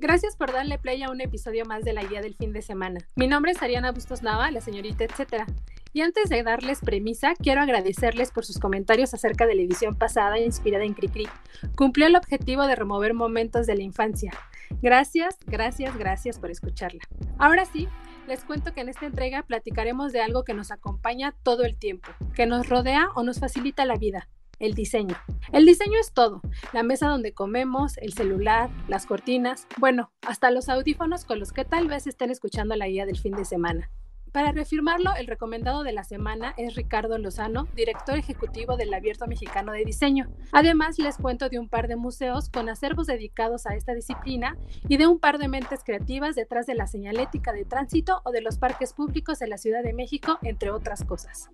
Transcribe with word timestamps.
Gracias 0.00 0.34
por 0.34 0.50
darle 0.50 0.78
play 0.78 1.02
a 1.02 1.10
un 1.10 1.20
episodio 1.20 1.66
más 1.66 1.84
de 1.84 1.92
la 1.92 2.02
guía 2.02 2.22
del 2.22 2.34
fin 2.34 2.54
de 2.54 2.62
semana. 2.62 3.00
Mi 3.16 3.28
nombre 3.28 3.52
es 3.52 3.62
Ariana 3.62 3.92
Bustos 3.92 4.22
Nava, 4.22 4.50
la 4.50 4.62
señorita 4.62 5.04
etcétera. 5.04 5.46
Y 5.92 6.00
antes 6.00 6.30
de 6.30 6.42
darles 6.42 6.80
premisa, 6.80 7.34
quiero 7.34 7.60
agradecerles 7.60 8.30
por 8.30 8.46
sus 8.46 8.58
comentarios 8.58 9.12
acerca 9.12 9.46
de 9.46 9.56
la 9.56 9.60
edición 9.60 9.96
pasada 9.96 10.38
inspirada 10.38 10.84
en 10.84 10.94
Cricri. 10.94 11.28
Cumplió 11.76 12.06
el 12.06 12.16
objetivo 12.16 12.66
de 12.66 12.76
remover 12.76 13.12
momentos 13.12 13.66
de 13.66 13.74
la 13.74 13.82
infancia. 13.82 14.32
Gracias, 14.80 15.36
gracias, 15.46 15.94
gracias 15.98 16.38
por 16.38 16.50
escucharla. 16.50 17.02
Ahora 17.36 17.66
sí, 17.66 17.86
les 18.26 18.42
cuento 18.42 18.72
que 18.72 18.80
en 18.80 18.88
esta 18.88 19.04
entrega 19.04 19.42
platicaremos 19.42 20.14
de 20.14 20.22
algo 20.22 20.44
que 20.44 20.54
nos 20.54 20.70
acompaña 20.70 21.34
todo 21.42 21.64
el 21.64 21.76
tiempo, 21.76 22.10
que 22.34 22.46
nos 22.46 22.70
rodea 22.70 23.08
o 23.16 23.22
nos 23.22 23.38
facilita 23.38 23.84
la 23.84 23.96
vida, 23.96 24.28
el 24.60 24.74
diseño. 24.74 25.16
El 25.52 25.66
diseño 25.66 25.98
es 25.98 26.12
todo, 26.12 26.40
la 26.72 26.84
mesa 26.84 27.08
donde 27.08 27.32
comemos, 27.34 27.98
el 27.98 28.12
celular, 28.12 28.70
las 28.86 29.06
cortinas, 29.06 29.66
bueno, 29.78 30.12
hasta 30.22 30.52
los 30.52 30.68
audífonos 30.68 31.24
con 31.24 31.40
los 31.40 31.52
que 31.52 31.64
tal 31.64 31.88
vez 31.88 32.06
estén 32.06 32.30
escuchando 32.30 32.76
la 32.76 32.86
guía 32.86 33.06
del 33.06 33.18
fin 33.18 33.32
de 33.32 33.44
semana. 33.44 33.90
Para 34.32 34.52
reafirmarlo, 34.52 35.10
el 35.16 35.26
recomendado 35.26 35.82
de 35.82 35.92
la 35.92 36.04
semana 36.04 36.54
es 36.56 36.76
Ricardo 36.76 37.18
Lozano, 37.18 37.66
director 37.74 38.16
ejecutivo 38.16 38.76
del 38.76 38.94
Abierto 38.94 39.26
Mexicano 39.26 39.72
de 39.72 39.84
Diseño. 39.84 40.28
Además, 40.52 41.00
les 41.00 41.16
cuento 41.16 41.48
de 41.48 41.58
un 41.58 41.68
par 41.68 41.88
de 41.88 41.96
museos 41.96 42.48
con 42.48 42.68
acervos 42.68 43.08
dedicados 43.08 43.66
a 43.66 43.74
esta 43.74 43.92
disciplina 43.92 44.56
y 44.88 44.98
de 44.98 45.08
un 45.08 45.18
par 45.18 45.38
de 45.38 45.48
mentes 45.48 45.82
creativas 45.82 46.36
detrás 46.36 46.66
de 46.66 46.76
la 46.76 46.86
señalética 46.86 47.52
de 47.52 47.64
tránsito 47.64 48.22
o 48.24 48.30
de 48.30 48.40
los 48.40 48.56
parques 48.58 48.92
públicos 48.92 49.40
de 49.40 49.48
la 49.48 49.58
Ciudad 49.58 49.82
de 49.82 49.94
México, 49.94 50.38
entre 50.42 50.70
otras 50.70 51.04
cosas. 51.04 51.50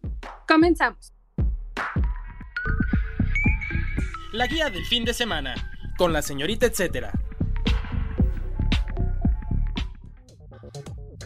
Comenzamos. 0.46 1.15
La 4.32 4.46
guía 4.46 4.70
del 4.70 4.84
fin 4.84 5.04
de 5.04 5.14
semana, 5.14 5.54
con 5.96 6.12
la 6.12 6.20
señorita 6.20 6.66
etcétera. 6.66 7.12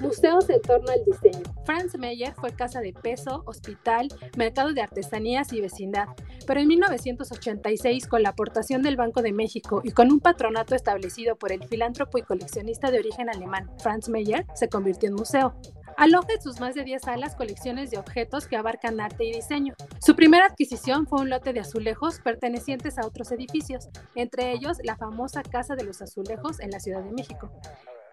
Museos 0.00 0.48
en 0.48 0.62
torno 0.62 0.90
al 0.90 1.04
diseño. 1.04 1.44
Franz 1.64 1.96
Meyer 1.98 2.32
fue 2.34 2.52
casa 2.52 2.80
de 2.80 2.92
peso, 2.92 3.42
hospital, 3.46 4.08
mercado 4.36 4.72
de 4.72 4.80
artesanías 4.80 5.52
y 5.52 5.60
vecindad, 5.60 6.08
pero 6.46 6.60
en 6.60 6.68
1986, 6.68 8.06
con 8.06 8.22
la 8.22 8.30
aportación 8.30 8.82
del 8.82 8.96
Banco 8.96 9.20
de 9.20 9.32
México 9.32 9.82
y 9.84 9.90
con 9.90 10.10
un 10.10 10.20
patronato 10.20 10.74
establecido 10.74 11.36
por 11.36 11.52
el 11.52 11.64
filántropo 11.64 12.18
y 12.18 12.22
coleccionista 12.22 12.90
de 12.90 12.98
origen 12.98 13.28
alemán 13.28 13.70
Franz 13.82 14.08
Meyer, 14.08 14.46
se 14.54 14.68
convirtió 14.68 15.08
en 15.08 15.16
museo. 15.16 15.54
Aloja 16.00 16.32
en 16.32 16.40
sus 16.40 16.60
más 16.60 16.74
de 16.74 16.82
10 16.82 17.02
salas 17.02 17.36
colecciones 17.36 17.90
de 17.90 17.98
objetos 17.98 18.46
que 18.46 18.56
abarcan 18.56 19.02
arte 19.02 19.26
y 19.26 19.34
diseño. 19.34 19.74
Su 20.00 20.16
primera 20.16 20.46
adquisición 20.46 21.06
fue 21.06 21.20
un 21.20 21.28
lote 21.28 21.52
de 21.52 21.60
azulejos 21.60 22.20
pertenecientes 22.20 22.96
a 22.96 23.06
otros 23.06 23.30
edificios, 23.32 23.90
entre 24.14 24.50
ellos 24.52 24.78
la 24.82 24.96
famosa 24.96 25.42
Casa 25.42 25.74
de 25.74 25.84
los 25.84 26.00
Azulejos 26.00 26.58
en 26.60 26.70
la 26.70 26.80
Ciudad 26.80 27.02
de 27.02 27.12
México. 27.12 27.52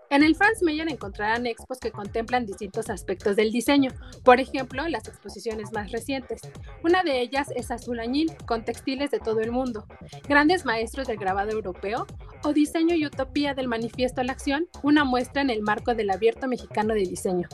En 0.09 0.23
el 0.23 0.36
Franz 0.36 0.61
Meyer 0.61 0.89
encontrarán 0.89 1.45
expos 1.45 1.80
que 1.80 1.91
contemplan 1.91 2.45
distintos 2.45 2.89
aspectos 2.89 3.36
del 3.36 3.52
diseño, 3.52 3.92
por 4.23 4.39
ejemplo, 4.39 4.87
las 4.87 5.05
exposiciones 5.08 5.73
más 5.73 5.92
recientes. 5.92 6.42
Una 6.82 7.04
de 7.04 7.20
ellas 7.20 7.49
es 7.55 7.71
Azul 7.71 7.99
Añil, 7.99 8.32
con 8.45 8.64
textiles 8.64 9.11
de 9.11 9.20
todo 9.20 9.42
el 9.42 9.52
mundo, 9.52 9.86
grandes 10.30 10.64
maestros 10.64 11.08
del 11.08 11.17
grabado 11.17 11.52
europeo, 11.52 12.08
o 12.43 12.54
Diseño 12.54 12.95
y 12.95 13.05
Utopía 13.05 13.54
del 13.54 13.67
Manifiesto 13.67 14.21
a 14.21 14.23
la 14.23 14.32
Acción, 14.32 14.70
una 14.82 15.04
muestra 15.04 15.42
en 15.42 15.49
el 15.49 15.61
marco 15.61 15.93
del 15.93 16.09
Abierto 16.09 16.48
Mexicano 16.48 16.93
de 16.93 17.02
Diseño. 17.02 17.49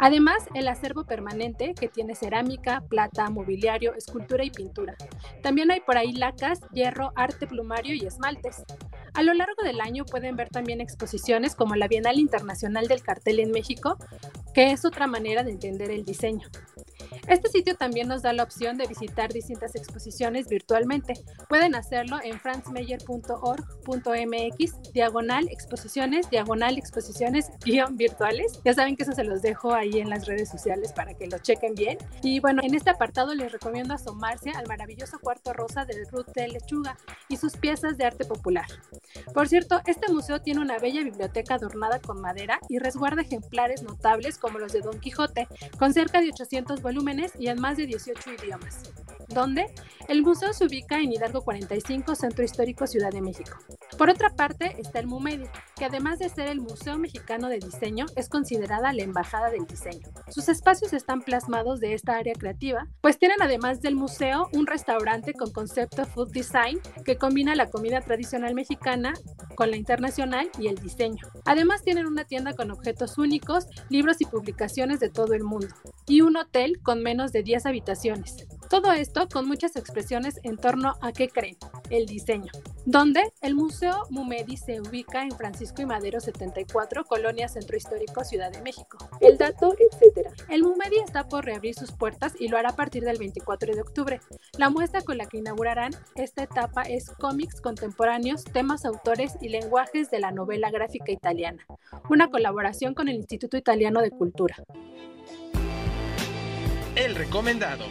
Además, 0.00 0.48
el 0.54 0.66
acervo 0.66 1.04
permanente, 1.04 1.74
que 1.78 1.86
tiene 1.86 2.16
cerámica, 2.16 2.82
plata, 2.88 3.30
mobiliario, 3.30 3.94
escultura 3.94 4.44
y 4.44 4.50
pintura. 4.50 4.96
También 5.42 5.70
hay 5.70 5.80
por 5.80 5.96
ahí 5.96 6.12
lacas, 6.12 6.60
hierro, 6.72 7.12
arte 7.14 7.46
plumario 7.46 7.94
y 7.94 8.06
esmaltes. 8.06 8.64
A 9.14 9.22
lo 9.22 9.34
largo 9.34 9.62
del 9.62 9.80
año 9.80 10.04
pueden 10.06 10.36
ver 10.36 10.48
también 10.48 10.80
exposiciones 10.80 11.54
como 11.54 11.76
la 11.76 11.86
Bienal 11.92 12.18
Internacional 12.18 12.88
del 12.88 13.02
Cartel 13.02 13.38
en 13.38 13.50
México, 13.50 13.98
que 14.54 14.72
es 14.72 14.86
otra 14.86 15.06
manera 15.06 15.42
de 15.42 15.50
entender 15.50 15.90
el 15.90 16.06
diseño. 16.06 16.48
Este 17.28 17.48
sitio 17.48 17.76
también 17.76 18.08
nos 18.08 18.22
da 18.22 18.32
la 18.32 18.42
opción 18.42 18.76
de 18.76 18.88
visitar 18.88 19.32
distintas 19.32 19.76
exposiciones 19.76 20.48
virtualmente. 20.48 21.14
Pueden 21.48 21.76
hacerlo 21.76 22.18
en 22.22 22.40
franzmeyer.org.mx, 22.40 24.92
diagonal 24.92 25.48
exposiciones, 25.48 26.28
diagonal 26.30 26.78
exposiciones 26.78 27.52
guion 27.64 27.96
virtuales. 27.96 28.60
Ya 28.64 28.74
saben 28.74 28.96
que 28.96 29.04
eso 29.04 29.12
se 29.12 29.22
los 29.22 29.40
dejo 29.40 29.72
ahí 29.72 30.00
en 30.00 30.10
las 30.10 30.26
redes 30.26 30.48
sociales 30.48 30.92
para 30.92 31.14
que 31.14 31.28
lo 31.28 31.38
chequen 31.38 31.74
bien. 31.74 31.96
Y 32.22 32.40
bueno, 32.40 32.60
en 32.64 32.74
este 32.74 32.90
apartado 32.90 33.34
les 33.34 33.52
recomiendo 33.52 33.94
asomarse 33.94 34.50
al 34.50 34.66
maravilloso 34.66 35.20
cuarto 35.20 35.52
rosa 35.52 35.84
del 35.84 36.08
Ruth 36.08 36.32
de 36.34 36.48
Lechuga 36.48 36.98
y 37.28 37.36
sus 37.36 37.56
piezas 37.56 37.96
de 37.98 38.04
arte 38.04 38.24
popular. 38.24 38.66
Por 39.32 39.46
cierto, 39.48 39.80
este 39.86 40.12
museo 40.12 40.40
tiene 40.40 40.60
una 40.60 40.78
bella 40.78 41.04
biblioteca 41.04 41.54
adornada 41.54 42.00
con 42.00 42.20
madera 42.20 42.58
y 42.68 42.78
resguarda 42.78 43.22
ejemplares 43.22 43.84
notables 43.84 44.38
como 44.38 44.58
los 44.58 44.72
de 44.72 44.80
Don 44.80 44.98
Quijote, 44.98 45.46
con 45.78 45.94
cerca 45.94 46.20
de 46.20 46.30
800 46.30 46.82
volúmenes 46.82 47.11
y 47.38 47.48
en 47.48 47.60
más 47.60 47.76
de 47.76 47.86
18 47.86 48.32
idiomas. 48.32 48.82
¿Dónde? 49.28 49.66
El 50.08 50.22
museo 50.22 50.52
se 50.52 50.66
ubica 50.66 50.98
en 50.98 51.12
Hidalgo 51.12 51.42
45, 51.42 52.14
Centro 52.14 52.44
Histórico 52.44 52.86
Ciudad 52.86 53.10
de 53.10 53.22
México. 53.22 53.56
Por 53.96 54.10
otra 54.10 54.30
parte 54.30 54.76
está 54.78 54.98
el 54.98 55.06
MUMEDI, 55.06 55.46
que 55.76 55.84
además 55.84 56.18
de 56.18 56.28
ser 56.28 56.48
el 56.48 56.60
Museo 56.60 56.98
Mexicano 56.98 57.48
de 57.48 57.58
Diseño, 57.58 58.06
es 58.16 58.28
considerada 58.28 58.92
la 58.92 59.02
Embajada 59.02 59.50
del 59.50 59.66
Diseño. 59.66 60.08
Sus 60.28 60.48
espacios 60.48 60.92
están 60.92 61.22
plasmados 61.22 61.80
de 61.80 61.94
esta 61.94 62.16
área 62.16 62.34
creativa, 62.34 62.88
pues 63.00 63.18
tienen 63.18 63.40
además 63.40 63.80
del 63.80 63.94
museo 63.94 64.48
un 64.52 64.66
restaurante 64.66 65.34
con 65.34 65.52
concepto 65.52 66.04
food 66.04 66.32
design 66.32 66.80
que 67.04 67.16
combina 67.16 67.54
la 67.54 67.70
comida 67.70 68.00
tradicional 68.00 68.54
mexicana 68.54 69.12
con 69.54 69.70
la 69.70 69.76
internacional 69.76 70.50
y 70.58 70.68
el 70.68 70.76
diseño. 70.76 71.26
Además 71.44 71.82
tienen 71.82 72.06
una 72.06 72.24
tienda 72.24 72.54
con 72.54 72.70
objetos 72.70 73.18
únicos, 73.18 73.66
libros 73.88 74.20
y 74.20 74.26
publicaciones 74.26 75.00
de 75.00 75.10
todo 75.10 75.34
el 75.34 75.44
mundo, 75.44 75.68
y 76.06 76.20
un 76.20 76.36
hotel 76.36 76.80
con 76.82 77.02
menos 77.02 77.32
de 77.32 77.42
10 77.42 77.66
habitaciones. 77.66 78.46
Todo 78.72 78.90
esto 78.92 79.28
con 79.30 79.46
muchas 79.46 79.76
expresiones 79.76 80.40
en 80.44 80.56
torno 80.56 80.94
a 81.02 81.12
qué 81.12 81.28
creen, 81.28 81.58
el 81.90 82.06
diseño. 82.06 82.50
Donde 82.86 83.20
el 83.42 83.54
Museo 83.54 84.06
Mumedi 84.08 84.56
se 84.56 84.80
ubica 84.80 85.24
en 85.24 85.32
Francisco 85.32 85.82
y 85.82 85.86
Madero 85.86 86.20
74, 86.20 87.04
Colonia 87.04 87.48
Centro 87.48 87.76
Histórico, 87.76 88.24
Ciudad 88.24 88.50
de 88.50 88.62
México. 88.62 88.96
El 89.20 89.36
dato, 89.36 89.74
etc. 89.78 90.30
El 90.48 90.62
Mumedi 90.62 90.96
está 91.04 91.28
por 91.28 91.44
reabrir 91.44 91.74
sus 91.74 91.92
puertas 91.92 92.32
y 92.40 92.48
lo 92.48 92.56
hará 92.56 92.70
a 92.70 92.76
partir 92.76 93.04
del 93.04 93.18
24 93.18 93.74
de 93.74 93.82
octubre. 93.82 94.20
La 94.56 94.70
muestra 94.70 95.02
con 95.02 95.18
la 95.18 95.26
que 95.26 95.36
inaugurarán 95.36 95.92
esta 96.14 96.42
etapa 96.42 96.82
es 96.82 97.10
cómics 97.10 97.60
contemporáneos, 97.60 98.44
temas, 98.44 98.86
autores 98.86 99.34
y 99.42 99.50
lenguajes 99.50 100.10
de 100.10 100.18
la 100.18 100.30
novela 100.30 100.70
gráfica 100.70 101.12
italiana, 101.12 101.66
una 102.08 102.30
colaboración 102.30 102.94
con 102.94 103.08
el 103.08 103.16
Instituto 103.16 103.58
Italiano 103.58 104.00
de 104.00 104.12
Cultura. 104.12 104.56
El 107.02 107.16
recomendado. 107.16 107.84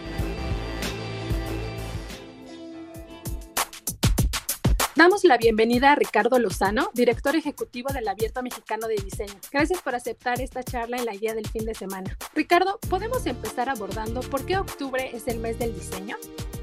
Damos 4.96 5.26
la 5.26 5.38
bienvenida 5.38 5.92
a 5.92 5.96
Ricardo 5.96 6.40
Lozano, 6.40 6.92
director 6.94 7.36
ejecutivo 7.36 7.92
del 7.92 8.08
Abierto 8.08 8.42
Mexicano 8.42 8.88
de 8.88 8.96
Diseño. 8.96 9.34
Gracias 9.52 9.82
por 9.82 9.96
aceptar 9.96 10.40
esta 10.40 10.64
charla 10.64 10.96
en 10.96 11.06
la 11.06 11.14
guía 11.14 11.34
del 11.34 11.46
fin 11.46 11.66
de 11.66 11.76
semana. 11.76 12.18
Ricardo, 12.34 12.80
¿podemos 12.90 13.26
empezar 13.26 13.68
abordando 13.68 14.22
por 14.22 14.46
qué 14.46 14.58
octubre 14.58 15.12
es 15.14 15.28
el 15.28 15.40
mes 15.40 15.60
del 15.60 15.76
diseño? 15.76 16.16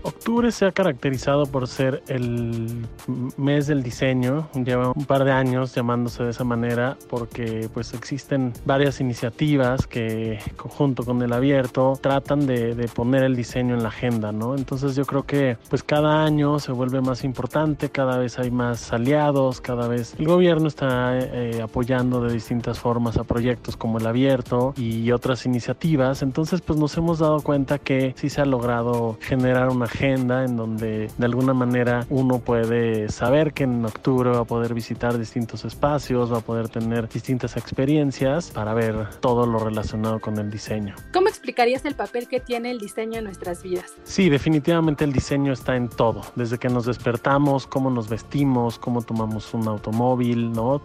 Octubre 0.02 0.52
se 0.52 0.66
ha 0.66 0.72
caracterizado 0.72 1.46
por 1.46 1.66
ser 1.66 2.02
el 2.08 2.86
mes 3.36 3.66
del 3.66 3.82
diseño, 3.82 4.48
lleva 4.54 4.92
un 4.94 5.04
par 5.04 5.24
de 5.24 5.32
años 5.32 5.74
llamándose 5.74 6.22
de 6.22 6.30
esa 6.30 6.44
manera 6.44 6.96
porque 7.10 7.68
pues 7.74 7.92
existen 7.94 8.52
varias 8.64 9.00
iniciativas 9.00 9.86
que 9.86 10.38
junto 10.56 11.04
con 11.04 11.20
el 11.22 11.32
abierto 11.32 11.98
tratan 12.00 12.46
de, 12.46 12.88
poner 12.94 13.24
el 13.24 13.36
diseño 13.36 13.74
en 13.74 13.82
la 13.82 13.88
agenda, 13.88 14.32
¿no? 14.32 14.54
Entonces 14.54 14.94
yo 14.94 15.04
creo 15.04 15.24
que 15.24 15.58
pues 15.68 15.82
cada 15.82 16.24
año 16.24 16.58
se 16.58 16.72
vuelve 16.72 17.00
más 17.00 17.24
importante, 17.24 17.90
cada 17.90 18.18
vez 18.18 18.38
hay 18.38 18.50
más 18.50 18.92
aliados, 18.92 19.60
cada 19.60 19.88
vez 19.88 20.14
el 20.18 20.26
gobierno 20.26 20.68
está 20.68 21.18
eh, 21.18 21.60
apoyando 21.62 22.22
de 22.22 22.32
distintas 22.32 22.78
formas 22.78 23.16
a 23.16 23.24
proyectos 23.24 23.76
como 23.76 23.98
el 23.98 24.06
abierto 24.06 24.74
y 24.76 25.10
otras 25.10 25.44
iniciativas, 25.44 26.22
entonces 26.22 26.60
pues 26.60 26.78
nos 26.78 26.96
hemos 26.96 27.18
dado 27.18 27.40
cuenta 27.40 27.78
que 27.78 28.14
sí 28.16 28.30
se 28.30 28.40
ha 28.40 28.46
logrado 28.46 29.18
generar 29.20 29.68
una 29.68 29.87
agenda 29.88 30.44
en 30.44 30.56
donde 30.56 31.10
de 31.18 31.24
alguna 31.24 31.52
manera 31.52 32.06
uno 32.08 32.38
puede 32.38 33.08
saber 33.08 33.52
que 33.52 33.64
en 33.64 33.84
octubre 33.84 34.30
va 34.30 34.40
a 34.40 34.44
poder 34.44 34.74
visitar 34.74 35.18
distintos 35.18 35.64
espacios, 35.64 36.32
va 36.32 36.38
a 36.38 36.40
poder 36.40 36.68
tener 36.68 37.08
distintas 37.08 37.56
experiencias 37.56 38.50
para 38.50 38.74
ver 38.74 39.08
todo 39.20 39.46
lo 39.46 39.58
relacionado 39.58 40.20
con 40.20 40.38
el 40.38 40.50
diseño. 40.50 40.94
¿Cómo 41.12 41.28
explicarías 41.28 41.84
el 41.84 41.94
papel 41.94 42.28
que 42.28 42.40
tiene 42.40 42.70
el 42.70 42.78
diseño 42.78 43.18
en 43.18 43.24
nuestras 43.24 43.62
vidas? 43.62 43.92
Sí, 44.04 44.28
definitivamente 44.28 45.04
el 45.04 45.12
diseño 45.12 45.52
está 45.52 45.76
en 45.76 45.88
todo, 45.88 46.22
desde 46.36 46.58
que 46.58 46.68
nos 46.68 46.86
despertamos, 46.86 47.66
cómo 47.66 47.90
nos 47.90 48.08
vestimos, 48.08 48.78
cómo 48.78 49.02
tomamos 49.02 49.52
un 49.54 49.66
automóvil, 49.68 50.52
¿no? 50.52 50.80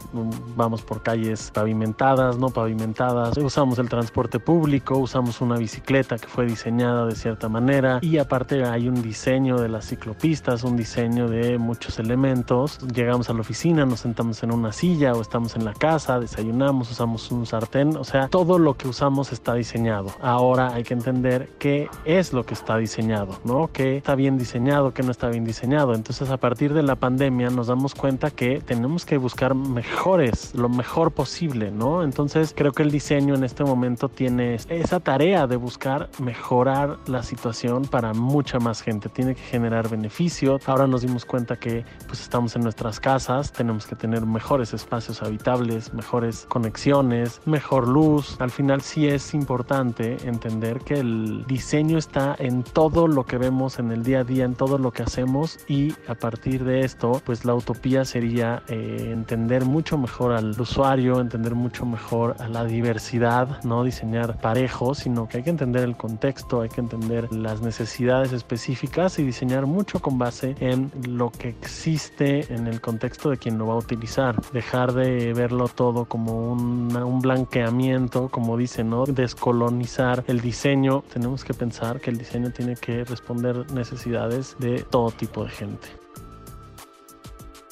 Vamos 0.56 0.82
por 0.82 1.04
calles 1.04 1.52
pavimentadas, 1.54 2.38
no 2.38 2.50
pavimentadas, 2.50 3.38
usamos 3.38 3.80
el 3.80 3.90
transporte 3.90 4.40
público, 4.40 4.98
usamos 4.98 5.42
una 5.42 5.58
bicicleta 5.58 6.18
que 6.18 6.28
fue 6.28 6.46
diseñada 6.46 7.06
de 7.06 7.16
cierta 7.16 7.50
manera 7.50 8.00
y 8.02 8.18
aparte 8.18 8.64
hay 8.64 8.88
un 8.88 8.93
diseño 9.02 9.60
de 9.60 9.70
las 9.70 9.88
ciclopistas, 9.88 10.64
un 10.64 10.78
diseño 10.78 11.28
de 11.28 11.58
muchos 11.58 12.00
elementos. 12.00 12.80
Llegamos 12.94 13.30
a 13.30 13.34
la 13.34 13.42
oficina, 13.42 13.86
nos 13.86 14.02
sentamos 14.02 14.44
en 14.44 14.52
una 14.52 14.72
silla 14.72 15.14
o 15.14 15.22
estamos 15.22 15.56
en 15.56 15.66
la 15.66 15.74
casa, 15.74 16.20
desayunamos, 16.20 16.92
usamos 16.92 17.32
un 17.32 17.46
sartén, 17.46 17.96
o 17.98 18.04
sea, 18.04 18.28
todo 18.28 18.60
lo 18.60 18.76
que 18.76 18.88
usamos 18.88 19.32
está 19.32 19.54
diseñado. 19.54 20.12
Ahora 20.22 20.74
hay 20.74 20.84
que 20.84 20.94
entender 20.94 21.50
qué 21.60 21.90
es 22.06 22.34
lo 22.34 22.46
que 22.46 22.54
está 22.54 22.78
diseñado, 22.78 23.40
¿no? 23.44 23.70
¿Qué 23.72 23.98
está 23.98 24.16
bien 24.16 24.38
diseñado, 24.38 24.94
qué 24.94 25.04
no 25.04 25.12
está 25.12 25.30
bien 25.30 25.46
diseñado? 25.46 25.94
Entonces, 25.94 26.30
a 26.30 26.38
partir 26.38 26.74
de 26.74 26.84
la 26.84 26.96
pandemia 26.96 27.50
nos 27.50 27.68
damos 27.68 27.96
cuenta 27.96 28.32
que 28.32 28.62
tenemos 28.62 29.06
que 29.06 29.18
buscar 29.18 29.56
mejores, 29.56 30.54
lo 30.56 30.70
mejor 30.70 31.12
posible, 31.12 31.72
¿no? 31.72 32.04
Entonces, 32.04 32.54
creo 32.56 32.72
que 32.72 32.84
el 32.84 32.92
diseño 32.92 33.36
en 33.36 33.44
este 33.44 33.64
momento 33.64 34.10
tiene 34.10 34.56
esa 34.70 35.00
tarea 35.00 35.48
de 35.48 35.56
buscar 35.56 36.10
mejorar 36.20 36.98
la 37.08 37.24
situación 37.24 37.86
para 37.86 38.14
mucha 38.14 38.60
más 38.60 38.83
gente. 38.84 39.10
Tiene 39.10 39.36
que 39.36 39.42
generar 39.42 39.90
beneficio. 39.90 40.60
Ahora 40.66 40.88
nos 40.88 41.02
dimos 41.02 41.26
cuenta 41.26 41.56
que 41.56 41.86
pues 42.08 42.22
estamos 42.22 42.56
en 42.56 42.64
nuestras 42.64 43.00
casas, 43.00 43.52
tenemos 43.52 43.88
que 43.88 43.96
tener 43.96 44.26
mejores 44.26 44.74
espacios 44.74 45.22
habitables, 45.22 45.94
mejores 45.94 46.46
conexiones, 46.50 47.42
mejor 47.46 47.88
luz. 47.88 48.36
Al 48.40 48.52
final 48.52 48.82
sí 48.82 49.08
es 49.08 49.34
importante 49.34 50.18
entender 50.28 50.80
que 50.80 50.96
el 50.96 51.46
diseño 51.48 51.98
está 51.98 52.36
en 52.38 52.64
todo 52.64 53.08
lo 53.08 53.26
que 53.26 53.38
vemos 53.38 53.80
en 53.80 53.92
el 53.92 54.04
día 54.04 54.20
a 54.20 54.24
día, 54.24 54.46
en 54.46 54.56
todo 54.56 54.78
lo 54.78 54.92
que 54.92 55.04
hacemos 55.04 55.60
y 55.68 55.94
a 56.08 56.16
partir 56.16 56.64
de 56.64 56.82
esto, 56.82 57.22
pues 57.26 57.46
la 57.46 57.56
utopía 57.56 58.04
sería 58.06 58.64
eh, 58.68 59.10
entender 59.12 59.66
mucho 59.66 59.98
mejor 59.98 60.34
al 60.34 60.60
usuario, 60.60 61.22
entender 61.22 61.56
mucho 61.56 61.86
mejor 61.86 62.36
a 62.40 62.48
la 62.50 62.66
diversidad, 62.66 63.64
no 63.64 63.84
diseñar 63.84 64.40
parejo, 64.40 64.94
sino 64.94 65.28
que 65.28 65.38
hay 65.38 65.44
que 65.44 65.50
entender 65.50 65.84
el 65.84 65.96
contexto, 65.96 66.62
hay 66.62 66.70
que 66.70 66.82
entender 66.82 67.32
las 67.32 67.62
necesidades 67.62 68.34
específicas 68.34 68.73
y 69.18 69.24
diseñar 69.24 69.66
mucho 69.66 70.00
con 70.00 70.18
base 70.18 70.56
en 70.60 70.92
lo 71.08 71.32
que 71.32 71.50
existe 71.50 72.54
en 72.54 72.68
el 72.68 72.82
contexto 72.82 73.30
de 73.30 73.38
quien 73.38 73.58
lo 73.58 73.68
va 73.68 73.74
a 73.76 73.78
utilizar. 73.78 74.42
Dejar 74.52 74.94
de 74.94 75.34
verlo 75.34 75.68
todo 75.68 76.06
como 76.06 76.52
un 76.54 77.20
blanqueamiento, 77.22 78.30
como 78.30 78.58
dicen, 78.58 78.90
¿no? 78.90 79.06
Descolonizar 79.06 80.24
el 80.28 80.42
diseño. 80.42 81.04
Tenemos 81.14 81.44
que 81.44 81.54
pensar 81.54 82.02
que 82.02 82.10
el 82.10 82.18
diseño 82.18 82.52
tiene 82.52 82.76
que 82.76 83.04
responder 83.04 83.72
necesidades 83.72 84.56
de 84.60 84.84
todo 84.84 85.12
tipo 85.12 85.44
de 85.44 85.50
gente. 85.52 85.88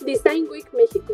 Design 0.06 0.48
Week 0.50 0.68
México. 0.74 1.13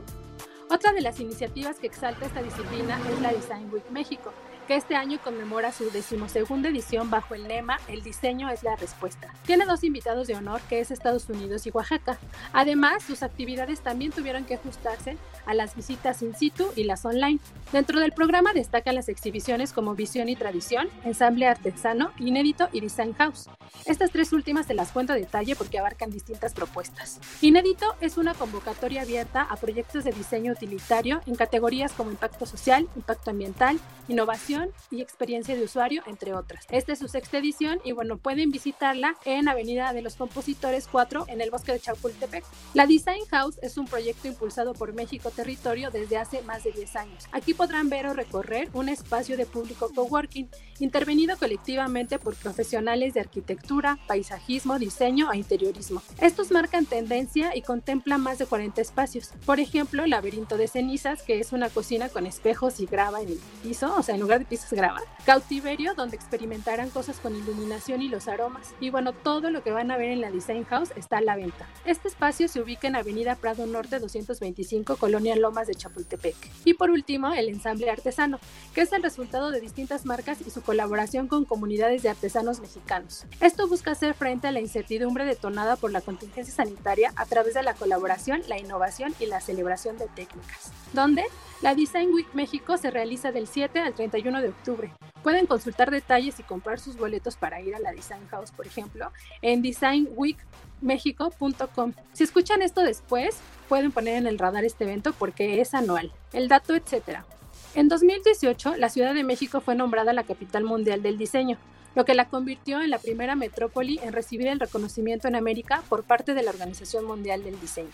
Otra 0.70 0.92
de 0.92 1.02
las 1.02 1.20
iniciativas 1.20 1.78
que 1.78 1.88
exalta 1.88 2.26
esta 2.26 2.42
disciplina 2.42 3.00
es 3.10 3.22
la 3.22 3.32
Design 3.32 3.70
Week 3.72 3.90
México, 3.90 4.34
que 4.68 4.76
este 4.76 4.96
año 4.96 5.18
conmemora 5.24 5.72
su 5.72 5.90
decimosegunda 5.92 6.70
edición 6.70 7.10
bajo 7.10 7.36
el 7.36 7.48
lema 7.48 7.80
El 7.88 8.04
diseño 8.04 8.50
es 8.50 8.64
la 8.64 8.76
respuesta. 8.76 9.34
Tiene 9.46 9.66
dos 9.66 9.84
invitados 9.86 10.28
de 10.28 10.36
honor, 10.36 10.60
que 10.68 10.82
es 10.82 10.92
Estados 10.92 11.30
Unidos 11.30 11.66
y 11.66 11.72
Oaxaca. 11.72 12.18
Además, 12.52 13.04
sus 13.04 13.24
actividades 13.24 13.80
también 13.80 14.12
tuvieron 14.12 14.44
que 14.44 14.56
ajustarse 14.56 15.18
a 15.46 15.54
las 15.54 15.76
visitas 15.76 16.22
in 16.22 16.36
situ 16.36 16.68
y 16.76 16.84
las 16.84 17.06
online. 17.06 17.40
Dentro 17.72 18.02
del 18.02 18.12
programa 18.12 18.52
destacan 18.54 18.96
las 18.96 19.08
exhibiciones 19.08 19.72
como 19.72 19.96
Visión 19.96 20.28
y 20.28 20.36
Tradición, 20.36 20.90
Ensamble 21.06 21.48
Artesano, 21.48 22.12
Inédito 22.20 22.68
y 22.74 22.82
Design 22.82 23.14
House. 23.14 23.50
Estas 23.86 24.12
tres 24.12 24.34
últimas 24.34 24.68
te 24.68 24.74
las 24.74 24.92
cuento 24.92 25.14
a 25.14 25.16
detalle 25.16 25.56
porque 25.56 25.80
abarcan 25.80 26.10
distintas 26.10 26.54
propuestas. 26.54 27.22
Inédito 27.42 27.96
es 28.02 28.18
una 28.18 28.34
convocatoria 28.34 29.04
abierta 29.04 29.44
a 29.44 29.56
proyectos 29.56 30.04
de 30.04 30.12
diseño 30.12 30.52
utilitario 30.52 31.22
en 31.26 31.36
categorías 31.36 31.94
como 31.94 32.12
impacto 32.12 32.46
social, 32.46 32.88
impacto 32.98 33.32
ambiental, 33.32 33.80
innovación, 34.10 34.57
y 34.92 35.02
experiencia 35.02 35.56
de 35.56 35.64
usuario, 35.64 36.04
entre 36.08 36.34
otras. 36.34 36.66
Esta 36.70 36.94
es 36.94 37.00
su 37.00 37.08
sexta 37.08 37.38
edición 37.38 37.80
y 37.84 37.92
bueno, 37.92 38.18
pueden 38.18 38.52
visitarla 38.52 39.16
en 39.26 39.48
Avenida 39.48 39.94
de 39.94 40.02
los 40.02 40.16
Compositores 40.16 40.88
4 40.92 41.26
en 41.28 41.42
el 41.42 41.52
bosque 41.52 41.74
de 41.74 41.80
Chapultepec. 41.80 42.44
La 42.74 42.88
Design 42.88 43.26
House 43.32 43.60
es 43.62 43.78
un 43.78 43.86
proyecto 43.86 44.28
impulsado 44.28 44.74
por 44.74 44.94
México 44.94 45.32
Territorio 45.32 45.92
desde 45.92 46.18
hace 46.18 46.42
más 46.42 46.64
de 46.64 46.72
10 46.72 46.96
años. 46.96 47.26
Aquí 47.32 47.54
podrán 47.54 47.90
ver 47.90 48.08
o 48.08 48.14
recorrer 48.14 48.70
un 48.74 48.90
espacio 48.90 49.38
de 49.38 49.46
público 49.46 49.92
coworking 49.94 50.50
intervenido 50.80 51.38
colectivamente 51.38 52.20
por 52.20 52.36
profesionales 52.36 53.14
de 53.14 53.22
arquitectura, 53.22 54.00
paisajismo, 54.08 54.80
diseño 54.80 55.32
e 55.32 55.38
interiorismo. 55.38 56.02
Estos 56.22 56.52
marcan 56.52 56.86
tendencia 56.86 57.56
y 57.56 57.62
contemplan 57.62 58.22
más 58.22 58.38
de 58.38 58.46
40 58.46 58.82
espacios. 58.82 59.32
Por 59.46 59.60
ejemplo, 59.60 60.04
el 60.04 60.12
laberinto 60.12 60.58
de 60.58 60.68
cenizas, 60.68 61.24
que 61.24 61.40
es 61.40 61.52
una 61.52 61.70
cocina 61.70 62.10
con 62.10 62.26
espejos 62.26 62.80
y 62.80 62.86
grava 62.86 63.22
en 63.22 63.30
el 63.30 63.40
piso, 63.64 63.94
o 63.96 64.04
sea, 64.04 64.16
en 64.16 64.22
lugar 64.22 64.40
de 64.40 64.46
pisos 64.48 64.72
grava. 64.72 65.02
Cautiverio, 65.26 65.94
donde 65.94 66.16
experimentarán 66.16 66.90
cosas 66.90 67.20
con 67.20 67.36
iluminación 67.36 68.02
y 68.02 68.08
los 68.08 68.28
aromas. 68.28 68.74
Y 68.80 68.90
bueno, 68.90 69.14
todo 69.14 69.50
lo 69.50 69.64
que 69.64 69.72
van 69.72 69.92
a 69.92 69.98
ver 69.98 70.10
en 70.10 70.22
la 70.22 70.32
Design 70.32 70.66
House 70.66 70.92
está 70.96 71.18
a 71.18 71.22
la 71.22 71.36
venta. 71.36 71.68
Este 71.86 72.08
espacio 72.08 72.48
se 72.48 72.62
ubica 72.62 72.88
en 72.88 72.96
Avenida 72.96 73.36
Prado 73.36 73.66
Norte 73.66 74.00
225, 74.00 74.98
Colonia 74.98 75.36
Lomas 75.36 75.68
de 75.68 75.76
Chapultepec. 75.76 76.36
Y 76.66 76.74
por 76.74 76.90
último, 76.90 77.34
el 77.34 77.50
ensamble 77.50 77.90
artesano, 77.90 78.40
que 78.74 78.82
es 78.82 78.94
el 78.94 79.04
resultado 79.04 79.52
de 79.52 79.60
distintas 79.60 80.06
marcas 80.06 80.40
y 80.46 80.50
su 80.50 80.62
colaboración 80.62 81.28
con 81.28 81.46
comunidades 81.46 82.04
de 82.04 82.10
artesanos 82.10 82.60
mexicanos. 82.60 83.26
Esto 83.40 83.68
busca 83.68 83.92
hacer 83.92 84.14
frente 84.14 84.48
a 84.48 84.52
la 84.52 84.60
incertidumbre 84.60 85.26
detonada 85.26 85.76
por 85.76 85.92
la 85.92 86.02
contingencia 86.02 86.54
sanitaria 86.54 87.14
a 87.16 87.26
través 87.26 87.54
de 87.54 87.64
la 87.64 87.74
colaboración, 87.74 88.42
la 88.48 88.58
innovación 88.58 89.14
y 89.20 89.26
la 89.26 89.42
celebración 89.42 89.98
de 89.98 90.08
técnicas. 90.08 90.72
Donde 90.94 91.26
la 91.62 91.74
Design 91.74 92.14
Week 92.14 92.28
México 92.34 92.78
se 92.78 92.92
realiza 92.92 93.32
del 93.32 93.48
7 93.48 93.80
al 93.80 93.94
31 93.94 94.42
de 94.42 94.50
octubre. 94.50 94.92
Pueden 95.24 95.48
consultar 95.48 95.90
detalles 95.90 96.40
y 96.40 96.44
comprar 96.44 96.80
sus 96.80 96.98
boletos 96.98 97.36
para 97.36 97.60
ir 97.62 97.74
a 97.76 97.80
la 97.80 97.92
Design 97.92 98.28
House, 98.30 98.52
por 98.52 98.68
ejemplo, 98.68 99.12
en 99.42 99.64
designweekmexico.com. 99.64 101.94
Si 102.14 102.24
escuchan 102.24 102.62
esto 102.62 102.82
después, 102.82 103.40
pueden 103.68 103.92
poner 103.92 104.18
en 104.18 104.28
el 104.28 104.38
radar 104.38 104.66
este 104.66 104.84
evento 104.84 105.14
porque 105.14 105.60
es 105.60 105.74
anual. 105.74 106.12
El 106.32 106.48
dato, 106.48 106.76
etcétera. 106.76 107.26
En 107.74 107.90
2018, 107.90 108.78
la 108.78 108.90
Ciudad 108.90 109.16
de 109.16 109.24
México 109.24 109.60
fue 109.60 109.74
nombrada 109.76 110.14
la 110.14 110.24
capital 110.24 110.64
mundial 110.64 111.02
del 111.02 111.18
diseño, 111.18 111.58
lo 111.96 112.06
que 112.06 112.14
la 112.14 112.30
convirtió 112.30 112.82
en 112.82 112.92
la 112.92 113.00
primera 113.00 113.36
metrópoli 113.36 114.00
en 114.04 114.14
recibir 114.14 114.46
el 114.48 114.60
reconocimiento 114.60 115.28
en 115.28 115.36
América 115.36 115.82
por 115.90 116.04
parte 116.04 116.36
de 116.36 116.44
la 116.44 116.52
Organización 116.52 117.06
Mundial 117.06 117.44
del 117.44 117.60
Diseño. 117.60 117.90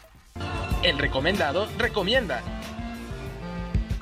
El 0.83 0.99
recomendado 0.99 1.67
recomienda. 1.77 2.43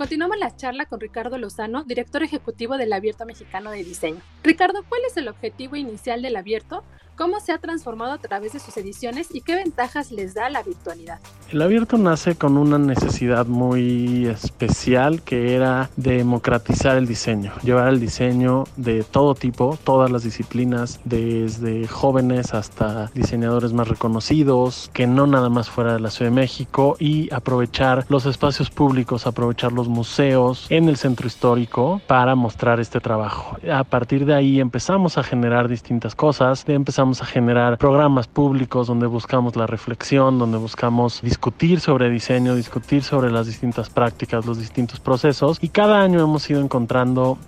Continuamos 0.01 0.39
la 0.39 0.55
charla 0.55 0.87
con 0.87 0.99
Ricardo 0.99 1.37
Lozano, 1.37 1.83
director 1.83 2.23
ejecutivo 2.23 2.75
del 2.75 2.91
Abierto 2.91 3.23
Mexicano 3.27 3.69
de 3.69 3.83
Diseño. 3.83 4.19
Ricardo, 4.41 4.83
¿cuál 4.89 5.01
es 5.07 5.15
el 5.15 5.27
objetivo 5.27 5.75
inicial 5.75 6.23
del 6.23 6.37
Abierto? 6.37 6.83
Cómo 7.15 7.39
se 7.39 7.51
ha 7.51 7.57
transformado 7.57 8.13
a 8.13 8.17
través 8.17 8.53
de 8.53 8.59
sus 8.59 8.75
ediciones 8.77 9.27
y 9.33 9.41
qué 9.41 9.55
ventajas 9.55 10.11
les 10.11 10.33
da 10.33 10.49
la 10.49 10.63
virtualidad. 10.63 11.19
El 11.51 11.61
abierto 11.61 11.97
nace 11.97 12.35
con 12.35 12.57
una 12.57 12.77
necesidad 12.77 13.45
muy 13.45 14.25
especial 14.27 15.21
que 15.21 15.55
era 15.55 15.89
democratizar 15.97 16.97
el 16.97 17.07
diseño, 17.07 17.51
llevar 17.61 17.89
el 17.89 17.99
diseño 17.99 18.63
de 18.77 19.03
todo 19.03 19.35
tipo, 19.35 19.77
todas 19.83 20.09
las 20.09 20.23
disciplinas, 20.23 20.99
desde 21.03 21.87
jóvenes 21.87 22.53
hasta 22.53 23.07
diseñadores 23.13 23.73
más 23.73 23.87
reconocidos, 23.87 24.89
que 24.93 25.07
no 25.07 25.27
nada 25.27 25.49
más 25.49 25.69
fuera 25.69 25.93
de 25.93 25.99
la 25.99 26.09
Ciudad 26.09 26.31
de 26.31 26.35
México 26.35 26.95
y 26.99 27.31
aprovechar 27.33 28.05
los 28.07 28.25
espacios 28.25 28.69
públicos, 28.69 29.27
aprovechar 29.27 29.73
los 29.73 29.89
museos 29.89 30.67
en 30.69 30.87
el 30.87 30.97
centro 30.97 31.27
histórico 31.27 32.01
para 32.07 32.35
mostrar 32.35 32.79
este 32.79 32.99
trabajo. 33.01 33.57
A 33.71 33.83
partir 33.83 34.25
de 34.25 34.33
ahí 34.33 34.59
empezamos 34.59 35.17
a 35.17 35.23
generar 35.23 35.67
distintas 35.67 36.15
cosas, 36.15 36.63
empezamos 36.67 37.00
a 37.01 37.25
generar 37.25 37.79
programas 37.79 38.27
públicos 38.27 38.85
donde 38.85 39.07
buscamos 39.07 39.55
la 39.55 39.65
reflexión, 39.65 40.37
donde 40.37 40.59
buscamos 40.59 41.19
discutir 41.23 41.79
sobre 41.79 42.11
diseño, 42.11 42.55
discutir 42.55 43.03
sobre 43.03 43.31
las 43.31 43.47
distintas 43.47 43.89
prácticas, 43.89 44.45
los 44.45 44.59
distintos 44.59 44.99
procesos. 44.99 45.57
Y 45.61 45.69
cada 45.69 46.01
año 46.01 46.21
hemos 46.21 46.47
ido 46.47 46.61
encontrando 46.61 47.39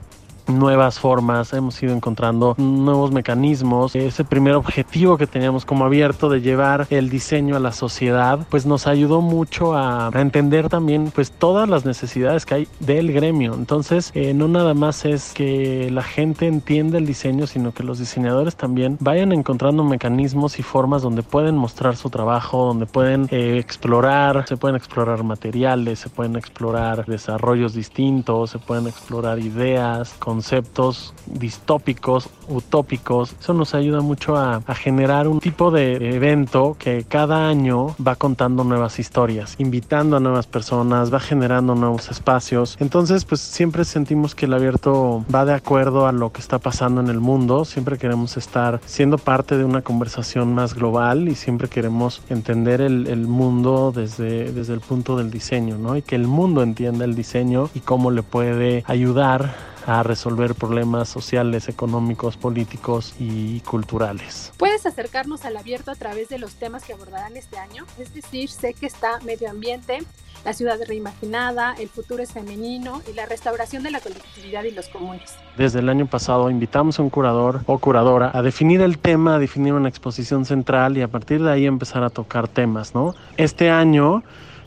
nuevas 0.48 1.00
formas, 1.00 1.54
hemos 1.54 1.82
ido 1.82 1.94
encontrando 1.94 2.56
nuevos 2.58 3.12
mecanismos. 3.12 3.96
Ese 3.96 4.24
primer 4.24 4.56
objetivo 4.56 5.18
que 5.18 5.28
teníamos 5.28 5.66
como 5.66 5.86
abierto 5.86 6.30
de 6.30 6.42
llevar 6.42 6.88
el 6.90 7.10
diseño 7.10 7.56
a 7.56 7.60
la 7.60 7.72
sociedad, 7.72 8.40
pues 8.50 8.66
nos 8.66 8.88
ayudó 8.88 9.22
mucho 9.22 9.76
a, 9.76 10.12
entender 10.14 10.70
también 10.70 11.12
pues 11.14 11.32
todas 11.32 11.68
las 11.68 11.86
necesidades 11.86 12.46
que 12.46 12.56
hay 12.56 12.68
del 12.80 13.12
gremio. 13.12 13.54
Entonces, 13.54 14.12
eh, 14.14 14.34
no 14.34 14.48
nada 14.48 14.74
más 14.74 15.06
es 15.06 15.34
que 15.34 15.90
la 15.92 16.04
gente 16.04 16.48
entienda 16.48 16.98
el 16.98 17.06
diseño, 17.06 17.48
sino 17.48 17.74
que 17.74 17.84
los 17.84 18.00
diseñadores 18.00 18.56
también 18.56 18.98
vayan 19.00 19.32
encontrando 19.32 19.84
mecanismos 19.84 20.60
y 20.60 20.64
formas 20.64 21.02
donde 21.02 21.24
pueden 21.24 21.58
mostrar 21.58 21.96
su 21.96 22.10
trabajo, 22.10 22.66
donde 22.66 22.86
pueden 22.86 23.28
eh, 23.32 23.58
explorar, 23.58 24.46
se 24.48 24.58
pueden 24.58 24.76
explorar 24.76 25.24
materiales, 25.24 26.00
se 26.00 26.10
pueden 26.10 26.36
explorar 26.36 27.06
desarrollos 27.06 27.74
distintos, 27.74 28.52
se 28.52 28.60
pueden 28.60 28.88
explorar 28.88 29.40
ideas, 29.40 30.14
conceptos 30.34 31.14
distópicos, 31.28 32.28
utópicos. 32.48 33.36
Eso 33.40 33.54
nos 33.54 33.76
ayuda 33.76 34.02
mucho 34.02 34.36
a, 34.36 34.62
generar 34.74 35.28
un 35.28 35.40
tipo 35.40 35.70
de 35.70 36.16
evento 36.16 36.76
que 36.80 37.06
cada 37.08 37.48
año 37.48 37.96
va 38.06 38.16
contando 38.16 38.64
nuevas 38.64 38.98
historias, 38.98 39.54
invitando 39.60 40.18
a 40.18 40.20
nuevas 40.20 40.48
personas, 40.48 41.14
va 41.14 41.20
generando 41.20 41.76
nuevos 41.76 42.10
espacios. 42.10 42.78
Entonces, 42.80 43.26
pues 43.26 43.42
siempre 43.42 43.86
sentimos 43.86 44.34
que 44.34 44.48
el 44.48 44.54
abierto 44.54 45.24
va 45.34 45.46
de 45.46 45.54
acuerdo 45.54 46.08
a 46.08 46.12
lo 46.12 46.32
que 46.32 46.42
está 46.42 46.58
pasando 46.58 47.00
en 47.02 47.10
el 47.10 47.20
mundo. 47.20 47.64
Siempre 47.64 48.00
queremos 48.00 48.36
estar 48.36 48.82
siendo 48.88 49.20
parte 49.20 49.56
de 49.56 49.66
una 49.66 49.84
conversación 49.84 50.56
más 50.56 50.74
global 50.74 51.30
y 51.30 51.36
siempre 51.36 51.68
queremos 51.68 52.24
entender 52.30 52.82
el, 52.82 53.06
el 53.06 53.28
mundo 53.28 53.94
desde, 53.96 54.52
desde 54.52 54.74
el 54.74 54.80
punto 54.80 55.16
del 55.16 55.30
diseño, 55.30 55.78
¿no? 55.78 55.96
Y 55.96 56.02
que 56.02 56.16
el 56.16 56.26
mundo 56.26 56.64
entienda 56.64 57.06
el 57.06 57.14
diseño 57.14 57.70
y 57.76 57.82
cómo 57.82 58.10
le 58.10 58.24
puede 58.24 58.84
ayudar 58.88 59.73
a 59.86 60.04
resolver 60.04 60.56
problemas 60.56 61.10
sociales, 61.10 61.70
económicos, 61.70 62.38
políticos 62.38 63.16
y 63.20 63.60
culturales. 63.62 64.52
Puedes 64.58 64.86
acercarnos 64.86 65.46
al 65.46 65.58
abierto 65.58 65.92
a 65.92 65.96
través 65.96 66.30
de 66.30 66.40
los 66.40 66.56
temas 66.56 66.84
que 66.84 66.94
abordarán 66.94 67.36
este 67.38 67.58
año, 67.58 67.86
es 68.00 68.14
decir, 68.14 68.50
sé 68.50 68.74
que 68.74 68.86
está 68.86 69.20
medio 69.26 69.50
ambiente, 69.50 70.00
la 70.46 70.52
ciudad 70.52 70.78
reimaginada, 70.86 71.74
el 71.80 71.88
futuro 71.88 72.22
es 72.22 72.34
femenino 72.34 73.02
y 73.10 73.14
la 73.14 73.26
restauración 73.26 73.82
de 73.82 73.92
la 73.92 74.02
colectividad 74.02 74.64
y 74.66 74.72
los 74.72 74.90
comunes. 74.90 75.36
Desde 75.58 75.80
el 75.80 75.88
año 75.88 76.06
pasado 76.06 76.50
invitamos 76.50 77.00
a 77.00 77.04
un 77.04 77.10
curador 77.10 77.62
o 77.66 77.80
curadora 77.80 78.30
a 78.34 78.42
definir 78.42 78.82
el 78.82 78.98
tema, 78.98 79.36
a 79.36 79.40
definir 79.40 79.74
una 79.74 79.88
exposición 79.88 80.44
central 80.44 80.98
y 80.98 81.02
a 81.02 81.08
partir 81.08 81.42
de 81.42 81.52
ahí 81.52 81.66
empezar 81.66 82.04
a 82.04 82.10
tocar 82.10 82.50
temas, 82.50 82.94
¿no? 82.94 83.16
Este 83.38 83.70
año 83.70 84.24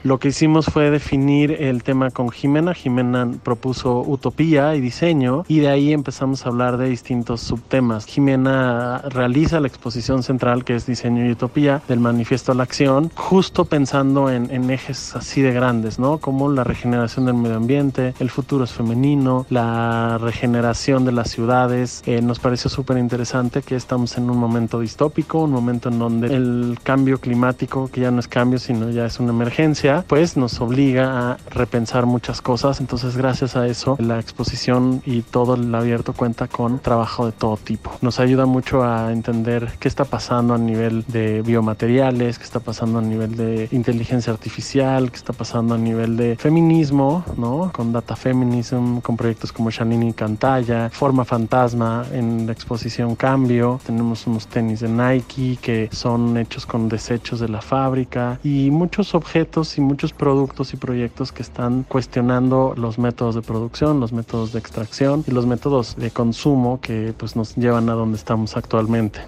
lo 0.07 0.19
que 0.19 0.29
hicimos 0.29 0.67
fue 0.67 0.91
definir 0.91 1.51
el 1.51 1.83
tema 1.83 2.13
con 2.13 2.31
Jimena. 2.31 2.75
Jimena 2.75 3.29
propuso 3.43 4.03
utopía 4.03 4.77
y 4.77 4.81
diseño 4.81 5.45
y 5.49 5.59
de 5.59 5.69
ahí 5.69 5.93
empezamos 5.93 6.47
a 6.47 6.49
hablar 6.49 6.77
de 6.77 6.89
distintos 6.89 7.41
subtemas. 7.41 8.07
Jimena 8.07 9.03
realiza 9.09 9.59
la 9.59 9.67
exposición 9.67 10.23
central 10.23 10.65
que 10.65 10.77
es 10.77 10.87
diseño 10.87 11.27
y 11.27 11.33
utopía 11.33 11.83
del 11.89 11.99
manifiesto 11.99 12.53
a 12.53 12.55
la 12.55 12.63
acción, 12.63 13.11
justo 13.17 13.65
pensando 13.65 14.31
en, 14.31 14.47
ejes 14.71 15.17
así 15.17 15.43
de 15.43 15.53
grandes, 15.53 15.99
¿no? 15.99 16.19
Como 16.19 16.51
la 16.51 16.63
regeneración 16.63 17.27
del 17.27 17.35
medio 17.35 17.57
ambiente, 17.57 18.15
el 18.21 18.31
futuro 18.31 18.65
es 18.65 18.73
femenino, 18.73 19.47
la 19.51 20.19
regeneración 20.19 21.05
de 21.05 21.13
las 21.13 21.31
ciudades. 21.31 22.03
Eh, 22.07 22.23
nos 22.23 22.39
pareció 22.39 22.71
súper 22.71 22.99
interesante 22.99 23.63
que 23.63 23.75
estamos 23.75 24.17
en 24.19 24.31
un 24.31 24.39
momento 24.39 24.81
distópico, 24.81 25.41
un 25.41 25.53
momento 25.53 25.89
en 25.89 25.99
donde 25.99 26.35
el 26.35 26.79
cambio 26.83 27.19
climático, 27.19 27.89
que 27.93 28.03
ya 28.03 28.11
no 28.13 28.21
es 28.21 28.29
cambio, 28.29 28.59
sino 28.59 28.91
ya 28.91 29.07
es 29.07 29.19
una 29.19 29.31
emergencia, 29.31 29.96
pues 30.03 30.37
nos 30.37 30.61
obliga 30.61 31.33
a 31.33 31.37
repensar 31.51 32.07
muchas 32.07 32.41
cosas. 32.41 32.81
Entonces, 32.81 33.17
gracias 33.17 33.57
a 33.57 33.67
eso, 33.67 33.97
la 33.99 34.19
exposición 34.19 35.03
y 35.05 35.23
todo 35.23 35.55
el 35.55 35.75
abierto 35.75 36.13
cuenta 36.13 36.49
con 36.49 36.79
trabajo 36.79 37.27
de 37.27 37.33
todo 37.33 37.57
tipo. 37.57 37.93
Nos 38.01 38.21
ayuda 38.21 38.47
mucho 38.47 38.85
a 38.85 39.13
entender 39.13 39.73
qué 39.79 39.89
está 39.89 40.05
pasando 40.05 40.55
a 40.55 40.59
nivel 40.59 41.05
de 41.09 41.43
biomateriales, 41.43 42.39
qué 42.39 42.45
está 42.45 42.61
pasando 42.61 42.99
a 42.99 43.03
nivel 43.03 43.37
de 43.37 43.69
inteligencia 43.73 44.33
artificial, 44.33 45.11
qué 45.11 45.17
está 45.17 45.33
pasando 45.33 45.75
a 45.75 45.79
nivel 45.79 46.17
de 46.17 46.37
feminismo, 46.37 47.25
¿no? 47.37 47.71
Con 47.73 47.93
Data 47.93 48.17
Feminism, 48.17 49.01
con 49.01 49.17
proyectos 49.17 49.53
como 49.53 49.71
Shanini 49.71 50.13
Cantalla, 50.13 50.91
Forma 50.91 51.25
Fantasma 51.25 52.05
en 52.13 52.47
la 52.47 52.53
exposición 52.53 53.17
Cambio. 53.17 53.81
Tenemos 53.85 54.27
unos 54.27 54.47
tenis 54.47 54.81
de 54.81 54.89
Nike 54.89 55.59
que 55.61 55.89
son 55.93 56.37
hechos 56.37 56.67
con 56.67 56.89
desechos 56.89 57.41
de 57.41 57.49
la 57.49 57.61
fábrica 57.61 58.39
y 58.43 58.71
muchos 58.71 59.15
objetos 59.15 59.79
y 59.79 59.81
muchos 59.87 60.13
productos 60.13 60.75
y 60.75 60.77
proyectos 60.77 61.33
que 61.33 61.43
están 61.43 61.85
cuestionando 61.85 62.75
los 62.77 62.99
métodos 62.99 63.35
de 63.35 63.43
producción, 63.43 64.01
los 64.01 64.13
métodos 64.13 64.53
de 64.53 64.59
extracción 64.59 65.25
y 65.27 65.31
los 65.31 65.47
métodos 65.47 65.97
de 65.97 66.11
consumo 66.11 66.81
que 66.81 67.15
pues 67.17 67.37
nos 67.37 67.57
llevan 67.57 67.89
a 67.89 67.95
donde 67.95 68.19
estamos 68.19 68.57
actualmente. 68.57 69.21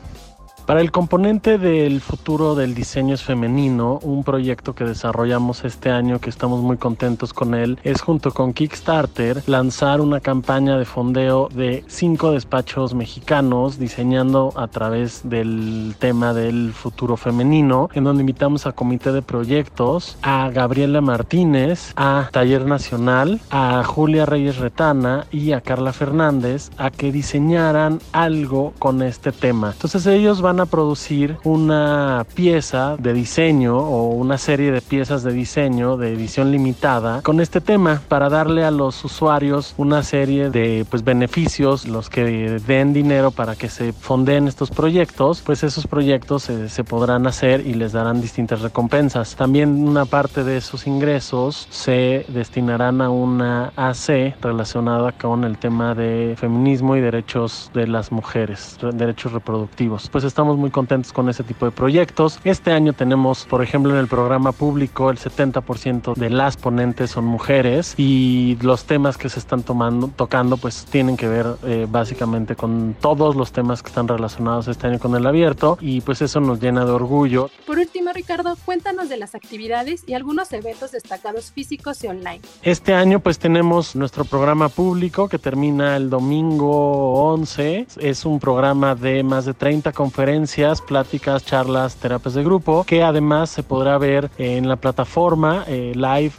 Para 0.69 0.83
el 0.83 0.93
componente 0.93 1.57
del 1.57 2.03
futuro 2.03 2.55
del 2.55 2.75
diseño 2.75 3.15
es 3.15 3.23
femenino, 3.23 4.01
un 4.03 4.23
proyecto 4.23 4.75
que 4.75 4.85
desarrollamos 4.85 5.65
este 5.65 5.91
año 5.91 6.19
que 6.19 6.29
estamos 6.29 6.61
muy 6.61 6.77
contentos 6.77 7.33
con 7.33 7.55
él 7.55 7.79
es 7.85 8.03
junto 8.03 8.33
con 8.33 8.53
Kickstarter 8.53 9.43
lanzar 9.47 10.03
una 10.03 10.21
campaña 10.21 10.77
de 10.77 10.85
fondeo 10.85 11.49
de 11.49 11.85
cinco 11.87 12.33
despachos 12.33 12.93
mexicanos 12.93 13.79
diseñando 13.79 14.53
a 14.57 14.69
través 14.69 15.27
del 15.27 15.97
tema 15.99 16.35
del 16.35 16.75
futuro 16.75 17.17
femenino, 17.17 17.89
en 17.95 18.05
donde 18.05 18.21
invitamos 18.21 18.67
a 18.67 18.73
Comité 18.73 19.11
de 19.11 19.23
Proyectos, 19.23 20.19
a 20.21 20.51
Gabriela 20.51 21.01
Martínez, 21.01 21.95
a 21.97 22.29
Taller 22.31 22.67
Nacional, 22.67 23.41
a 23.49 23.83
Julia 23.85 24.27
Reyes 24.27 24.59
Retana 24.59 25.27
y 25.31 25.53
a 25.53 25.63
Carla 25.63 25.95
Fernández 25.95 26.69
a 26.77 26.91
que 26.91 27.11
diseñaran 27.11 28.01
algo 28.13 28.75
con 28.79 29.01
este 29.01 29.33
tema. 29.33 29.71
Entonces 29.73 30.07
ellos 30.07 30.43
van 30.43 30.58
a 30.61 30.67
producir 30.67 31.37
una 31.45 32.27
pieza 32.35 32.97
de 32.99 33.13
diseño 33.13 33.77
o 33.77 34.09
una 34.09 34.39
serie 34.39 34.73
de 34.73 34.81
piezas 34.81 35.23
de 35.23 35.33
diseño 35.33 35.97
de 35.97 36.13
edición 36.13 36.51
limitada 36.51 37.23
con 37.23 37.41
este 37.41 37.61
tema 37.61 38.03
para 38.09 38.29
darle 38.29 38.65
a 38.65 38.71
los 38.71 39.05
usuarios 39.05 39.75
una 39.77 40.03
serie 40.03 40.51
de 40.51 40.87
pues 40.89 41.05
beneficios, 41.05 41.87
los 41.87 42.09
que 42.11 42.25
den 42.67 42.93
dinero 42.93 43.31
para 43.31 43.57
que 43.57 43.69
se 43.69 43.93
fonden 43.93 44.49
estos 44.49 44.71
proyectos, 44.71 45.43
pues 45.45 45.63
esos 45.63 45.87
proyectos 45.87 46.45
se, 46.45 46.69
se 46.69 46.85
podrán 46.85 47.27
hacer 47.27 47.67
y 47.67 47.75
les 47.75 47.93
darán 47.93 48.21
distintas 48.21 48.63
recompensas. 48.63 49.37
También 49.37 49.87
una 49.89 50.05
parte 50.05 50.45
de 50.45 50.57
esos 50.57 50.87
ingresos 50.87 51.67
se 51.71 52.25
destinarán 52.29 53.01
a 53.01 53.11
una 53.11 53.73
AC 53.77 54.35
relacionada 54.41 55.13
con 55.13 55.45
el 55.45 55.59
tema 55.59 55.95
de 55.95 56.35
feminismo 56.39 56.97
y 56.97 57.01
derechos 57.01 57.71
de 57.75 57.87
las 57.87 58.13
mujeres, 58.13 58.79
derechos 58.95 59.33
reproductivos. 59.33 60.09
Pues 60.11 60.25
estamos 60.25 60.48
muy 60.57 60.71
contentos 60.71 61.13
con 61.13 61.29
ese 61.29 61.45
tipo 61.45 61.67
de 61.67 61.73
proyectos. 61.73 62.41
Este 62.45 62.73
año 62.73 62.93
tenemos, 62.93 63.45
por 63.45 63.63
ejemplo, 63.63 63.93
en 63.93 63.99
el 63.99 64.09
programa 64.09 64.53
público, 64.53 65.11
el 65.11 65.19
70% 65.19 66.15
de 66.15 66.31
las 66.31 66.57
ponentes 66.57 67.11
son 67.11 67.25
mujeres 67.25 67.95
y 67.97 68.57
los 68.63 68.85
temas 68.85 69.17
que 69.17 69.29
se 69.29 69.39
están 69.39 69.63
tomando, 69.63 70.11
tocando, 70.15 70.57
pues 70.57 70.87
tienen 70.87 71.17
que 71.17 71.29
ver 71.29 71.47
eh, 71.65 71.87
básicamente 71.89 72.57
con 72.57 72.97
todos 73.01 73.37
los 73.37 73.53
temas 73.53 73.83
que 73.83 73.89
están 73.89 74.09
relacionados 74.09 74.69
este 74.69 74.87
año 74.87 74.99
con 74.99 75.15
el 75.15 75.27
abierto 75.27 75.79
y 75.81 76.01
pues 76.01 76.23
eso 76.23 76.41
nos 76.41 76.61
llena 76.61 76.85
de 76.85 76.91
orgullo. 76.91 77.51
Por 77.67 77.79
último, 77.79 78.13
Ricardo, 78.13 78.57
cuéntanos 78.65 79.09
de 79.09 79.17
las 79.17 79.35
actividades 79.35 80.05
y 80.07 80.15
algunos 80.15 80.53
eventos 80.53 80.93
destacados 80.93 81.51
físicos 81.53 82.03
y 82.05 82.09
online. 82.09 82.41
Este 82.63 82.95
año 82.95 83.21
pues 83.21 83.39
tenemos 83.39 83.97
nuestro 83.97 84.25
programa 84.25 84.69
público 84.69 85.29
que 85.29 85.39
termina 85.39 85.97
el 85.97 86.11
domingo 86.11 87.33
11. 87.33 87.87
Es 88.01 88.25
un 88.25 88.39
programa 88.41 88.95
de 88.95 89.23
más 89.23 89.45
de 89.45 89.55
30 89.55 89.93
conferencias 89.93 90.38
pláticas, 90.87 91.45
charlas, 91.45 91.97
terapias 91.97 92.35
de 92.35 92.45
grupo, 92.45 92.85
que 92.85 93.03
además 93.03 93.51
se 93.51 93.63
podrá 93.63 93.99
ver 93.99 94.31
en 94.39 94.69
la 94.69 94.77
plataforma 94.77 95.65
eh, 95.67 95.93
live 95.95 96.33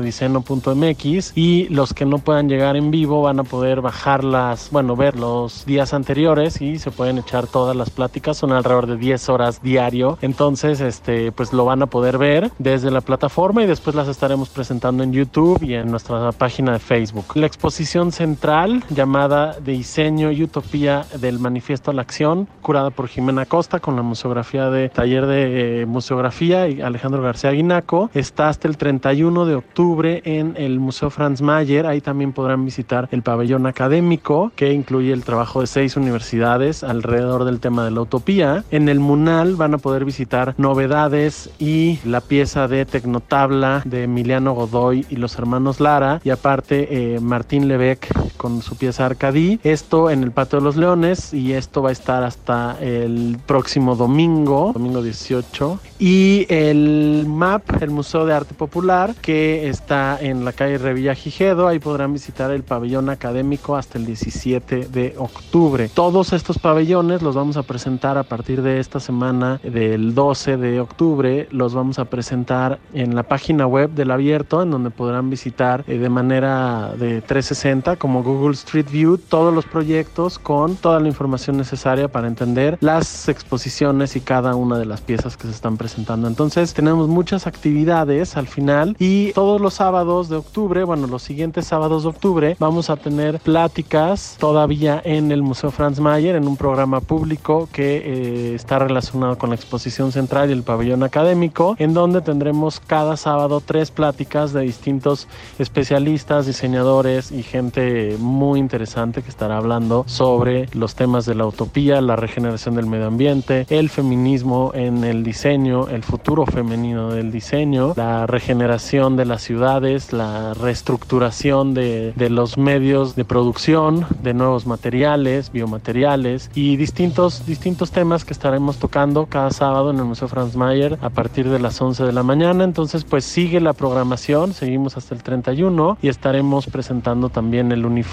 diseño.mx 0.00 1.32
y 1.36 1.68
los 1.68 1.94
que 1.94 2.04
no 2.04 2.18
puedan 2.18 2.48
llegar 2.48 2.76
en 2.76 2.90
vivo 2.90 3.22
van 3.22 3.40
a 3.40 3.44
poder 3.44 3.80
bajarlas, 3.80 4.68
bueno, 4.70 4.96
ver 4.96 5.16
los 5.16 5.64
días 5.64 5.94
anteriores 5.94 6.60
y 6.60 6.78
se 6.78 6.90
pueden 6.90 7.18
echar 7.18 7.46
todas 7.46 7.76
las 7.76 7.90
pláticas, 7.90 8.36
son 8.36 8.52
alrededor 8.52 8.86
de 8.86 8.96
10 8.96 9.28
horas 9.28 9.62
diario, 9.62 10.18
entonces 10.22 10.80
este 10.80 11.32
pues 11.32 11.52
lo 11.52 11.64
van 11.64 11.82
a 11.82 11.86
poder 11.86 12.18
ver 12.18 12.50
desde 12.58 12.90
la 12.90 13.00
plataforma 13.00 13.62
y 13.62 13.66
después 13.66 13.94
las 13.94 14.08
estaremos 14.08 14.48
presentando 14.48 15.02
en 15.02 15.12
YouTube 15.12 15.62
y 15.62 15.74
en 15.74 15.90
nuestra 15.90 16.32
página 16.32 16.72
de 16.72 16.78
Facebook. 16.78 17.26
La 17.34 17.46
exposición 17.46 18.12
central 18.12 18.84
llamada 18.90 19.58
Diseño 19.60 20.32
y 20.32 20.42
Utopía 20.42 21.06
del 21.20 21.38
Manifiesto 21.38 21.90
a 21.90 21.94
la 21.94 22.02
Acción, 22.02 22.43
curada 22.62 22.90
por 22.90 23.08
Jimena 23.08 23.46
Costa 23.46 23.80
con 23.80 23.96
la 23.96 24.02
museografía 24.02 24.70
de 24.70 24.88
Taller 24.88 25.26
de 25.26 25.82
eh, 25.82 25.86
Museografía 25.86 26.68
y 26.68 26.80
Alejandro 26.80 27.22
García 27.22 27.50
Guinaco, 27.50 28.10
está 28.14 28.48
hasta 28.48 28.68
el 28.68 28.76
31 28.76 29.46
de 29.46 29.54
octubre 29.54 30.22
en 30.24 30.54
el 30.56 30.80
Museo 30.80 31.10
Franz 31.10 31.42
Mayer. 31.42 31.86
Ahí 31.86 32.00
también 32.00 32.32
podrán 32.32 32.64
visitar 32.64 33.08
el 33.10 33.22
pabellón 33.22 33.66
académico 33.66 34.52
que 34.56 34.72
incluye 34.72 35.12
el 35.12 35.24
trabajo 35.24 35.60
de 35.60 35.66
seis 35.66 35.96
universidades 35.96 36.84
alrededor 36.84 37.44
del 37.44 37.60
tema 37.60 37.84
de 37.84 37.90
la 37.90 38.02
utopía. 38.02 38.64
En 38.70 38.88
el 38.88 39.00
Munal 39.00 39.56
van 39.56 39.74
a 39.74 39.78
poder 39.78 40.04
visitar 40.04 40.54
novedades 40.56 41.50
y 41.58 41.98
la 42.04 42.20
pieza 42.20 42.68
de 42.68 42.84
Tecnotabla 42.86 43.82
de 43.84 44.04
Emiliano 44.04 44.54
Godoy 44.54 45.06
y 45.08 45.16
los 45.16 45.38
hermanos 45.38 45.80
Lara. 45.80 46.20
Y 46.24 46.30
aparte, 46.30 47.14
eh, 47.14 47.20
Martín 47.20 47.68
Lebec 47.68 48.08
con 48.44 48.60
su 48.60 48.76
pieza 48.76 49.06
Arcadí. 49.06 49.58
Esto 49.64 50.10
en 50.10 50.22
el 50.22 50.30
Patio 50.30 50.58
de 50.58 50.66
los 50.66 50.76
Leones 50.76 51.32
y 51.32 51.54
esto 51.54 51.80
va 51.80 51.88
a 51.88 51.92
estar 51.92 52.22
hasta 52.24 52.76
el 52.78 53.38
próximo 53.46 53.96
domingo, 53.96 54.72
domingo 54.74 55.02
18. 55.02 55.80
Y 55.98 56.44
el 56.50 57.24
MAP, 57.26 57.82
el 57.82 57.88
Museo 57.88 58.26
de 58.26 58.34
Arte 58.34 58.52
Popular, 58.52 59.14
que 59.22 59.70
está 59.70 60.18
en 60.20 60.44
la 60.44 60.52
calle 60.52 60.76
Revilla 60.76 61.14
Gijedo, 61.14 61.68
ahí 61.68 61.78
podrán 61.78 62.12
visitar 62.12 62.50
el 62.50 62.64
pabellón 62.64 63.08
académico 63.08 63.76
hasta 63.76 63.96
el 63.96 64.04
17 64.04 64.88
de 64.88 65.14
octubre. 65.16 65.88
Todos 65.88 66.34
estos 66.34 66.58
pabellones 66.58 67.22
los 67.22 67.34
vamos 67.34 67.56
a 67.56 67.62
presentar 67.62 68.18
a 68.18 68.24
partir 68.24 68.60
de 68.60 68.78
esta 68.78 69.00
semana 69.00 69.58
del 69.62 70.14
12 70.14 70.58
de 70.58 70.80
octubre, 70.80 71.48
los 71.50 71.72
vamos 71.72 71.98
a 71.98 72.04
presentar 72.04 72.78
en 72.92 73.14
la 73.14 73.22
página 73.22 73.66
web 73.66 73.88
del 73.92 74.10
abierto, 74.10 74.62
en 74.62 74.70
donde 74.70 74.90
podrán 74.90 75.30
visitar 75.30 75.82
eh, 75.86 75.96
de 75.96 76.10
manera 76.10 76.92
de 76.98 77.22
360 77.22 77.96
como 77.96 78.22
Google 78.22 78.33
Street 78.52 78.90
View 78.90 79.18
todos 79.18 79.54
los 79.54 79.64
proyectos 79.64 80.38
con 80.38 80.76
toda 80.76 81.00
la 81.00 81.08
información 81.08 81.56
necesaria 81.56 82.08
para 82.08 82.28
entender 82.28 82.78
las 82.80 83.28
exposiciones 83.28 84.16
y 84.16 84.20
cada 84.20 84.54
una 84.54 84.78
de 84.78 84.86
las 84.86 85.00
piezas 85.00 85.36
que 85.36 85.44
se 85.44 85.52
están 85.52 85.76
presentando. 85.76 86.28
Entonces 86.28 86.74
tenemos 86.74 87.08
muchas 87.08 87.46
actividades 87.46 88.36
al 88.36 88.46
final 88.46 88.96
y 88.98 89.32
todos 89.32 89.60
los 89.60 89.74
sábados 89.74 90.28
de 90.28 90.36
octubre, 90.36 90.84
bueno, 90.84 91.06
los 91.06 91.22
siguientes 91.22 91.66
sábados 91.66 92.04
de 92.04 92.08
octubre 92.10 92.56
vamos 92.58 92.90
a 92.90 92.96
tener 92.96 93.40
pláticas 93.40 94.36
todavía 94.38 95.00
en 95.04 95.32
el 95.32 95.42
Museo 95.42 95.70
Franz 95.70 96.00
Mayer 96.00 96.36
en 96.36 96.46
un 96.46 96.56
programa 96.56 97.00
público 97.00 97.68
que 97.72 97.96
eh, 97.96 98.54
está 98.54 98.78
relacionado 98.78 99.38
con 99.38 99.50
la 99.50 99.56
exposición 99.56 100.12
central 100.12 100.50
y 100.50 100.52
el 100.52 100.62
pabellón 100.62 101.02
académico, 101.02 101.76
en 101.78 101.94
donde 101.94 102.20
tendremos 102.20 102.80
cada 102.80 103.16
sábado 103.16 103.62
tres 103.64 103.90
pláticas 103.90 104.52
de 104.52 104.62
distintos 104.62 105.28
especialistas, 105.58 106.46
diseñadores 106.46 107.32
y 107.32 107.42
gente 107.42 108.13
muy 108.18 108.58
interesante 108.58 109.22
que 109.22 109.28
estará 109.28 109.56
hablando 109.56 110.04
sobre 110.06 110.68
los 110.72 110.94
temas 110.94 111.26
de 111.26 111.34
la 111.34 111.46
utopía, 111.46 112.00
la 112.00 112.16
regeneración 112.16 112.74
del 112.74 112.86
medio 112.86 113.06
ambiente, 113.06 113.66
el 113.70 113.88
feminismo 113.88 114.72
en 114.74 115.04
el 115.04 115.24
diseño, 115.24 115.88
el 115.88 116.02
futuro 116.02 116.46
femenino 116.46 117.10
del 117.10 117.32
diseño, 117.32 117.94
la 117.96 118.26
regeneración 118.26 119.16
de 119.16 119.24
las 119.24 119.42
ciudades, 119.42 120.12
la 120.12 120.54
reestructuración 120.54 121.74
de, 121.74 122.12
de 122.16 122.30
los 122.30 122.56
medios 122.58 123.16
de 123.16 123.24
producción, 123.24 124.06
de 124.22 124.34
nuevos 124.34 124.66
materiales, 124.66 125.50
biomateriales 125.52 126.50
y 126.54 126.76
distintos, 126.76 127.46
distintos 127.46 127.90
temas 127.90 128.24
que 128.24 128.32
estaremos 128.32 128.78
tocando 128.78 129.26
cada 129.26 129.50
sábado 129.50 129.90
en 129.90 129.98
el 129.98 130.04
Museo 130.04 130.28
Franz 130.28 130.56
Mayer 130.56 130.98
a 131.02 131.10
partir 131.10 131.48
de 131.48 131.58
las 131.58 131.80
11 131.80 132.04
de 132.04 132.12
la 132.12 132.22
mañana. 132.22 132.64
Entonces, 132.64 133.04
pues 133.04 133.24
sigue 133.24 133.60
la 133.60 133.72
programación, 133.72 134.54
seguimos 134.54 134.96
hasta 134.96 135.14
el 135.14 135.22
31 135.22 135.98
y 136.02 136.08
estaremos 136.08 136.66
presentando 136.66 137.28
también 137.28 137.72
el 137.72 137.84
uniforme 137.84 138.03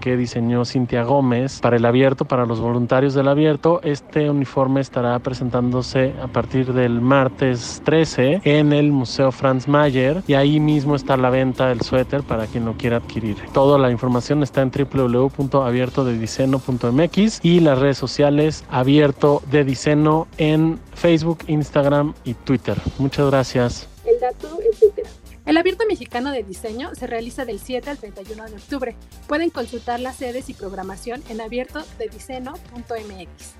que 0.00 0.16
diseñó 0.16 0.64
Cintia 0.64 1.02
Gómez 1.02 1.58
para 1.60 1.76
el 1.76 1.84
abierto, 1.84 2.24
para 2.24 2.46
los 2.46 2.60
voluntarios 2.60 3.12
del 3.14 3.26
abierto. 3.28 3.80
Este 3.82 4.30
uniforme 4.30 4.80
estará 4.80 5.18
presentándose 5.18 6.14
a 6.22 6.28
partir 6.28 6.72
del 6.72 7.00
martes 7.00 7.82
13 7.84 8.42
en 8.44 8.72
el 8.72 8.92
Museo 8.92 9.32
Franz 9.32 9.66
Mayer 9.66 10.22
y 10.26 10.34
ahí 10.34 10.60
mismo 10.60 10.94
está 10.94 11.16
la 11.16 11.30
venta 11.30 11.66
del 11.68 11.80
suéter 11.80 12.22
para 12.22 12.46
quien 12.46 12.66
lo 12.66 12.74
quiera 12.74 12.98
adquirir. 12.98 13.36
Toda 13.52 13.78
la 13.78 13.90
información 13.90 14.44
está 14.44 14.62
en 14.62 14.70
www.abiertodediceno.mx 14.70 17.40
y 17.42 17.58
las 17.60 17.78
redes 17.78 17.98
sociales 17.98 18.64
Abierto 18.70 19.42
de 19.50 19.64
Diceno 19.64 20.28
en 20.38 20.78
Facebook, 20.94 21.40
Instagram 21.48 22.14
y 22.24 22.34
Twitter. 22.34 22.78
Muchas 22.98 23.26
gracias. 23.26 23.88
El 24.04 24.20
dato, 24.20 24.60
etcétera. 24.72 25.08
El 25.48 25.56
Abierto 25.56 25.84
Mexicano 25.88 26.30
de 26.30 26.42
Diseño 26.42 26.94
se 26.94 27.06
realiza 27.06 27.46
del 27.46 27.58
7 27.58 27.88
al 27.88 27.96
31 27.96 28.50
de 28.50 28.56
octubre. 28.56 28.94
Pueden 29.26 29.48
consultar 29.48 29.98
las 29.98 30.16
sedes 30.16 30.50
y 30.50 30.54
programación 30.54 31.24
en 31.30 31.40
abiertodediceno.mx. 31.40 33.54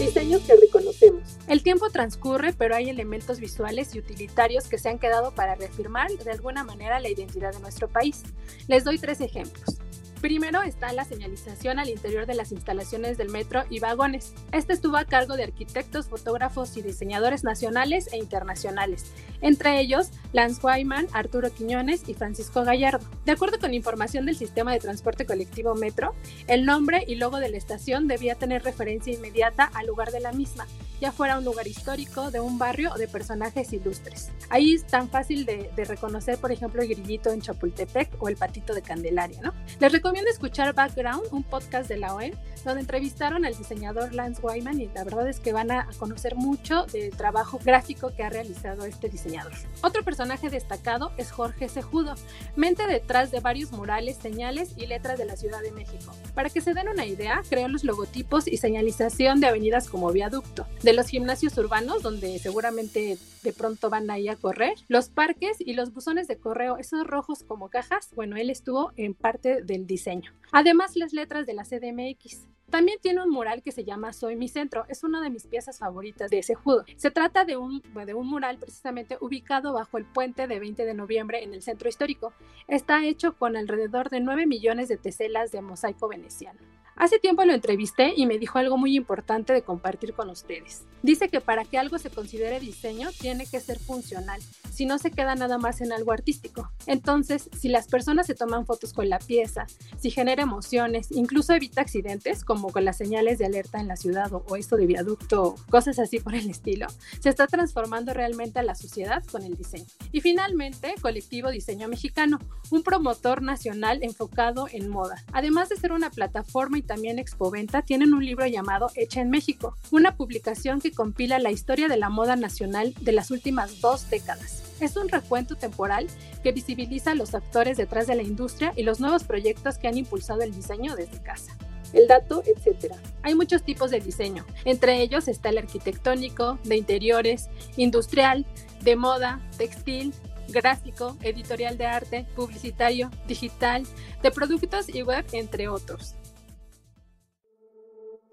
Diseños 0.00 0.42
que 0.42 0.56
reconocemos. 0.56 1.36
El 1.46 1.62
tiempo 1.62 1.90
transcurre, 1.90 2.54
pero 2.54 2.74
hay 2.74 2.90
elementos 2.90 3.38
visuales 3.38 3.94
y 3.94 4.00
utilitarios 4.00 4.66
que 4.66 4.78
se 4.78 4.88
han 4.88 4.98
quedado 4.98 5.32
para 5.32 5.54
reafirmar 5.54 6.10
de 6.10 6.32
alguna 6.32 6.64
manera 6.64 6.98
la 6.98 7.08
identidad 7.08 7.52
de 7.52 7.60
nuestro 7.60 7.86
país. 7.86 8.24
Les 8.66 8.82
doy 8.82 8.98
tres 8.98 9.20
ejemplos. 9.20 9.78
Primero 10.20 10.62
está 10.62 10.92
la 10.92 11.04
señalización 11.04 11.78
al 11.78 11.90
interior 11.90 12.26
de 12.26 12.34
las 12.34 12.50
instalaciones 12.50 13.18
del 13.18 13.28
metro 13.28 13.64
y 13.68 13.80
vagones. 13.80 14.32
Este 14.50 14.72
estuvo 14.72 14.96
a 14.96 15.04
cargo 15.04 15.36
de 15.36 15.44
arquitectos, 15.44 16.08
fotógrafos 16.08 16.76
y 16.76 16.82
diseñadores 16.82 17.44
nacionales 17.44 18.08
e 18.12 18.16
internacionales, 18.16 19.12
entre 19.42 19.78
ellos 19.78 20.10
Lance 20.32 20.60
Wyman, 20.62 21.06
Arturo 21.12 21.52
Quiñones 21.52 22.08
y 22.08 22.14
Francisco 22.14 22.64
Gallardo. 22.64 23.06
De 23.24 23.32
acuerdo 23.32 23.58
con 23.58 23.74
información 23.74 24.26
del 24.26 24.36
sistema 24.36 24.72
de 24.72 24.80
transporte 24.80 25.26
colectivo 25.26 25.74
Metro, 25.74 26.14
el 26.46 26.64
nombre 26.64 27.04
y 27.06 27.16
logo 27.16 27.38
de 27.38 27.50
la 27.50 27.58
estación 27.58 28.08
debía 28.08 28.34
tener 28.34 28.64
referencia 28.64 29.12
inmediata 29.12 29.70
al 29.74 29.86
lugar 29.86 30.12
de 30.12 30.20
la 30.20 30.32
misma, 30.32 30.66
ya 31.00 31.12
fuera 31.12 31.38
un 31.38 31.44
lugar 31.44 31.66
histórico, 31.66 32.30
de 32.30 32.40
un 32.40 32.58
barrio 32.58 32.92
o 32.92 32.98
de 32.98 33.08
personajes 33.08 33.72
ilustres. 33.72 34.30
Ahí 34.48 34.74
es 34.74 34.86
tan 34.86 35.08
fácil 35.08 35.44
de, 35.44 35.70
de 35.74 35.84
reconocer, 35.84 36.38
por 36.38 36.52
ejemplo, 36.52 36.82
el 36.82 36.88
grillito 36.88 37.30
en 37.30 37.40
Chapultepec 37.40 38.10
o 38.20 38.28
el 38.28 38.36
patito 38.36 38.74
de 38.74 38.82
Candelaria, 38.82 39.40
¿no? 39.42 39.52
Les 39.80 39.92
recomiendo 39.92 40.30
escuchar 40.30 40.74
Background, 40.74 41.24
un 41.30 41.42
podcast 41.42 41.88
de 41.88 41.96
la 41.96 42.14
OEM, 42.14 42.32
donde 42.64 42.80
entrevistaron 42.80 43.44
al 43.44 43.56
diseñador 43.56 44.12
Lance 44.12 44.40
Wyman 44.42 44.80
y 44.80 44.88
la 44.88 45.04
verdad 45.04 45.28
es 45.28 45.40
que 45.40 45.52
van 45.52 45.70
a 45.70 45.88
conocer 45.98 46.34
mucho 46.34 46.86
del 46.86 47.10
trabajo 47.10 47.58
gráfico 47.64 48.12
que 48.14 48.22
ha 48.22 48.30
realizado 48.30 48.84
este 48.84 49.08
diseñador. 49.08 49.52
Otro 49.82 50.02
personaje 50.02 50.50
destacado 50.50 51.12
es 51.16 51.30
Jorge 51.30 51.68
Sejudo, 51.68 52.14
mente 52.56 52.86
detrás 52.86 53.30
de 53.30 53.40
varios 53.40 53.72
murales, 53.72 54.16
señales 54.16 54.72
y 54.76 54.86
letras 54.86 55.18
de 55.18 55.24
la 55.24 55.36
Ciudad 55.36 55.60
de 55.62 55.72
México. 55.72 56.12
Para 56.34 56.50
que 56.50 56.60
se 56.60 56.74
den 56.74 56.88
una 56.88 57.06
idea, 57.06 57.42
creó 57.48 57.68
los 57.68 57.84
logotipos 57.84 58.48
y 58.48 58.56
señalización 58.56 59.40
de 59.40 59.46
avenidas 59.46 59.88
como 59.88 60.10
Viaducto, 60.10 60.66
de 60.86 60.92
los 60.92 61.08
gimnasios 61.08 61.58
urbanos, 61.58 62.00
donde 62.00 62.38
seguramente 62.38 63.18
de 63.42 63.52
pronto 63.52 63.90
van 63.90 64.08
ahí 64.08 64.28
a 64.28 64.36
correr, 64.36 64.74
los 64.86 65.08
parques 65.08 65.56
y 65.58 65.74
los 65.74 65.92
buzones 65.92 66.28
de 66.28 66.38
correo, 66.38 66.76
esos 66.76 67.04
rojos 67.04 67.42
como 67.42 67.70
cajas, 67.70 68.10
bueno, 68.14 68.36
él 68.36 68.50
estuvo 68.50 68.92
en 68.96 69.12
parte 69.12 69.62
del 69.62 69.88
diseño. 69.88 70.32
Además, 70.52 70.94
las 70.94 71.12
letras 71.12 71.44
de 71.44 71.54
la 71.54 71.64
CDMX. 71.64 72.46
También 72.70 72.98
tiene 73.02 73.20
un 73.20 73.30
mural 73.30 73.64
que 73.64 73.72
se 73.72 73.82
llama 73.82 74.12
Soy 74.12 74.36
mi 74.36 74.46
centro. 74.46 74.84
Es 74.88 75.02
una 75.02 75.20
de 75.20 75.30
mis 75.30 75.48
piezas 75.48 75.78
favoritas 75.78 76.30
de 76.30 76.38
ese 76.38 76.54
judo. 76.54 76.84
Se 76.96 77.10
trata 77.10 77.44
de 77.44 77.56
un, 77.56 77.82
de 78.06 78.14
un 78.14 78.28
mural 78.28 78.58
precisamente 78.58 79.18
ubicado 79.20 79.72
bajo 79.72 79.98
el 79.98 80.04
puente 80.04 80.46
de 80.46 80.60
20 80.60 80.84
de 80.84 80.94
noviembre 80.94 81.42
en 81.42 81.52
el 81.52 81.62
centro 81.62 81.88
histórico. 81.88 82.32
Está 82.68 83.04
hecho 83.04 83.36
con 83.36 83.56
alrededor 83.56 84.08
de 84.08 84.20
9 84.20 84.46
millones 84.46 84.88
de 84.88 84.98
teselas 84.98 85.50
de 85.50 85.62
mosaico 85.62 86.06
veneciano. 86.06 86.60
Hace 86.96 87.18
tiempo 87.18 87.44
lo 87.44 87.52
entrevisté 87.52 88.14
y 88.16 88.24
me 88.24 88.38
dijo 88.38 88.58
algo 88.58 88.78
muy 88.78 88.96
importante 88.96 89.52
de 89.52 89.60
compartir 89.60 90.14
con 90.14 90.30
ustedes. 90.30 90.84
Dice 91.02 91.28
que 91.28 91.42
para 91.42 91.66
que 91.66 91.76
algo 91.76 91.98
se 91.98 92.08
considere 92.08 92.58
diseño 92.58 93.10
tiene 93.12 93.46
que 93.46 93.60
ser 93.60 93.78
funcional, 93.78 94.40
si 94.72 94.86
no 94.86 94.96
se 94.96 95.10
queda 95.10 95.34
nada 95.34 95.58
más 95.58 95.82
en 95.82 95.92
algo 95.92 96.12
artístico. 96.12 96.70
Entonces, 96.86 97.50
si 97.56 97.68
las 97.68 97.86
personas 97.86 98.26
se 98.26 98.34
toman 98.34 98.64
fotos 98.64 98.94
con 98.94 99.10
la 99.10 99.18
pieza, 99.18 99.66
si 99.98 100.10
genera 100.10 100.42
emociones, 100.42 101.12
incluso 101.12 101.52
evita 101.52 101.82
accidentes, 101.82 102.44
como 102.44 102.72
con 102.72 102.86
las 102.86 102.96
señales 102.96 103.38
de 103.38 103.44
alerta 103.44 103.78
en 103.78 103.88
la 103.88 103.96
ciudad 103.96 104.32
o, 104.32 104.56
esto 104.56 104.76
de 104.76 104.86
viaducto, 104.86 105.54
cosas 105.68 105.98
así 105.98 106.18
por 106.18 106.34
el 106.34 106.48
estilo, 106.48 106.86
se 107.20 107.28
está 107.28 107.46
transformando 107.46 108.14
realmente 108.14 108.58
a 108.58 108.62
la 108.62 108.74
sociedad 108.74 109.22
con 109.30 109.42
el 109.42 109.54
diseño. 109.54 109.86
Y 110.12 110.22
finalmente, 110.22 110.94
Colectivo 111.02 111.50
Diseño 111.50 111.88
Mexicano, 111.88 112.38
un 112.70 112.82
promotor 112.82 113.42
nacional 113.42 114.02
enfocado 114.02 114.66
en 114.72 114.88
moda. 114.88 115.22
Además 115.32 115.68
de 115.68 115.76
ser 115.76 115.92
una 115.92 116.10
plataforma 116.10 116.78
también 116.86 117.18
Expoventa 117.18 117.82
tienen 117.82 118.14
un 118.14 118.24
libro 118.24 118.46
llamado 118.46 118.90
Hecha 118.94 119.20
en 119.20 119.30
México, 119.30 119.76
una 119.90 120.16
publicación 120.16 120.80
que 120.80 120.92
compila 120.92 121.38
la 121.38 121.50
historia 121.50 121.88
de 121.88 121.96
la 121.96 122.08
moda 122.08 122.36
nacional 122.36 122.94
de 123.00 123.12
las 123.12 123.30
últimas 123.30 123.80
dos 123.80 124.08
décadas. 124.08 124.62
Es 124.80 124.96
un 124.96 125.08
recuento 125.08 125.56
temporal 125.56 126.06
que 126.42 126.52
visibiliza 126.52 127.14
los 127.14 127.34
actores 127.34 127.76
detrás 127.76 128.06
de 128.06 128.14
la 128.14 128.22
industria 128.22 128.72
y 128.76 128.82
los 128.82 129.00
nuevos 129.00 129.24
proyectos 129.24 129.78
que 129.78 129.88
han 129.88 129.98
impulsado 129.98 130.42
el 130.42 130.54
diseño 130.54 130.96
desde 130.96 131.22
casa 131.22 131.56
el 131.92 132.08
dato, 132.08 132.42
etc. 132.44 132.94
Hay 133.22 133.34
muchos 133.34 133.62
tipos 133.62 133.90
de 133.90 134.00
diseño, 134.00 134.44
entre 134.64 135.00
ellos 135.00 135.28
está 135.28 135.48
el 135.48 135.58
arquitectónico, 135.58 136.58
de 136.64 136.76
interiores, 136.76 137.48
industrial, 137.76 138.44
de 138.82 138.96
moda, 138.96 139.40
textil, 139.56 140.12
gráfico, 140.48 141.16
editorial 141.22 141.76
de 141.78 141.86
arte, 141.86 142.26
publicitario, 142.36 143.10
digital, 143.26 143.86
de 144.22 144.30
productos 144.30 144.88
y 144.88 145.02
web, 145.02 145.24
entre 145.32 145.68
otros. 145.68 146.14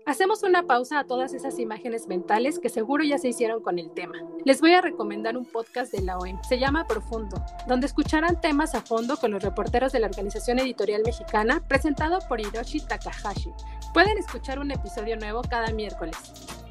Hacemos 0.05 0.43
una 0.43 0.63
pausa 0.63 0.99
a 0.99 1.05
todas 1.05 1.33
esas 1.33 1.59
imágenes 1.59 2.07
mentales 2.07 2.59
que 2.59 2.67
seguro 2.67 3.05
ya 3.05 3.17
se 3.17 3.29
hicieron 3.29 3.61
con 3.61 3.79
el 3.79 3.89
tema. 3.91 4.17
Les 4.43 4.59
voy 4.59 4.73
a 4.73 4.81
recomendar 4.81 5.37
un 5.37 5.45
podcast 5.45 5.93
de 5.93 6.01
la 6.01 6.17
OEM, 6.17 6.43
se 6.43 6.59
llama 6.59 6.85
Profundo, 6.85 7.41
donde 7.67 7.87
escucharán 7.87 8.41
temas 8.41 8.75
a 8.75 8.81
fondo 8.81 9.15
con 9.15 9.31
los 9.31 9.41
reporteros 9.41 9.93
de 9.93 10.01
la 10.01 10.07
Organización 10.07 10.59
Editorial 10.59 11.03
Mexicana, 11.05 11.63
presentado 11.69 12.19
por 12.27 12.41
Hiroshi 12.41 12.81
Takahashi. 12.81 13.51
Pueden 13.93 14.17
escuchar 14.17 14.57
un 14.57 14.71
episodio 14.71 15.17
nuevo 15.17 15.43
cada 15.43 15.71
miércoles. 15.71 16.17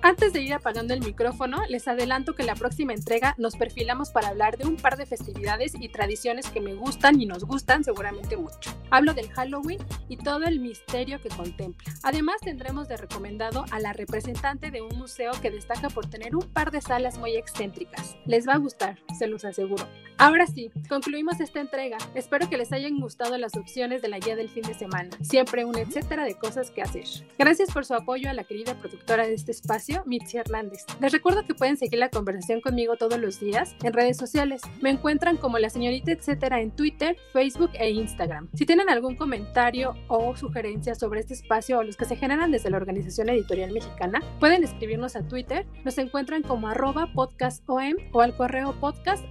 Antes 0.02 0.32
de 0.32 0.42
ir 0.42 0.54
apagando 0.54 0.92
el 0.92 1.04
micrófono, 1.04 1.62
les 1.68 1.86
adelanto 1.86 2.34
que 2.34 2.42
la 2.42 2.56
próxima 2.56 2.92
entrega 2.92 3.36
nos 3.38 3.54
perfilamos 3.54 4.10
para 4.10 4.26
hablar 4.26 4.58
de 4.58 4.66
un 4.66 4.74
par 4.74 4.96
de 4.96 5.06
festividades 5.06 5.74
y 5.78 5.88
tradiciones 5.88 6.50
que 6.50 6.60
me 6.60 6.74
gustan 6.74 7.20
y 7.20 7.26
nos 7.26 7.44
gustan 7.44 7.84
seguramente 7.84 8.36
mucho. 8.36 8.72
Hablo 8.90 9.14
del 9.14 9.30
Halloween 9.30 9.78
y 10.08 10.16
todo 10.16 10.42
el 10.42 10.58
misterio 10.58 11.20
que 11.20 11.28
contempla. 11.28 11.94
Además 12.02 12.40
tendremos 12.40 12.88
de 12.88 12.96
recomendado 12.96 13.64
a 13.70 13.78
la 13.78 13.92
representante 13.92 14.72
de 14.72 14.82
un 14.82 14.98
museo 14.98 15.30
que 15.40 15.52
destaca 15.52 15.90
por 15.90 16.10
tener 16.10 16.34
un 16.34 16.48
par 16.48 16.72
de 16.72 16.80
salas 16.80 17.18
muy 17.18 17.36
excéntricas. 17.36 18.16
Les 18.26 18.48
va 18.48 18.54
a 18.54 18.58
gustar, 18.58 18.98
se 19.16 19.28
los 19.28 19.44
aseguro. 19.44 19.86
Ahora 20.18 20.46
sí, 20.46 20.70
concluimos 20.88 21.40
esta 21.40 21.60
entrega. 21.60 21.98
Espero 22.14 22.48
que 22.48 22.56
les 22.56 22.72
hayan 22.72 23.00
gustado 23.00 23.36
las 23.38 23.56
opciones 23.56 24.02
de 24.02 24.08
la 24.08 24.18
guía 24.18 24.36
del 24.36 24.48
fin 24.48 24.62
de 24.62 24.74
semana. 24.74 25.10
Siempre 25.20 25.64
un 25.64 25.76
etcétera 25.76 26.24
de 26.24 26.34
cosas 26.34 26.70
que 26.70 26.82
hacer. 26.82 27.04
Gracias 27.38 27.72
por 27.72 27.84
su 27.84 27.94
apoyo 27.94 28.30
a 28.30 28.32
la 28.32 28.44
querida 28.44 28.74
productora 28.74 29.26
de 29.26 29.34
este 29.34 29.50
espacio 29.50 30.02
Mitzi 30.06 30.36
Hernández. 30.36 30.84
Les 31.00 31.12
recuerdo 31.12 31.44
que 31.44 31.54
pueden 31.54 31.76
seguir 31.76 31.98
la 31.98 32.10
conversación 32.10 32.60
conmigo 32.60 32.96
todos 32.96 33.18
los 33.18 33.40
días 33.40 33.74
en 33.82 33.92
redes 33.92 34.16
sociales. 34.16 34.62
Me 34.80 34.90
encuentran 34.90 35.36
como 35.36 35.58
la 35.58 35.70
señorita 35.70 36.12
etcétera 36.12 36.60
en 36.60 36.70
Twitter, 36.70 37.16
Facebook 37.32 37.70
e 37.74 37.90
Instagram. 37.90 38.48
Si 38.54 38.66
tienen 38.66 38.90
algún 38.90 39.16
comentario 39.16 39.94
o 40.08 40.36
sugerencia 40.36 40.94
sobre 40.94 41.20
este 41.20 41.34
espacio 41.34 41.78
o 41.78 41.82
los 41.82 41.96
que 41.96 42.04
se 42.04 42.16
generan 42.16 42.50
desde 42.50 42.70
la 42.70 42.76
Organización 42.76 43.28
Editorial 43.28 43.72
Mexicana, 43.72 44.22
pueden 44.38 44.64
escribirnos 44.64 45.16
a 45.16 45.26
Twitter. 45.26 45.66
Nos 45.84 45.98
encuentran 45.98 46.42
como 46.42 46.68
arroba 46.68 47.08
podcastom 47.12 47.94
o 48.12 48.20
al 48.20 48.36
correo 48.36 48.74
podcast 48.80 49.24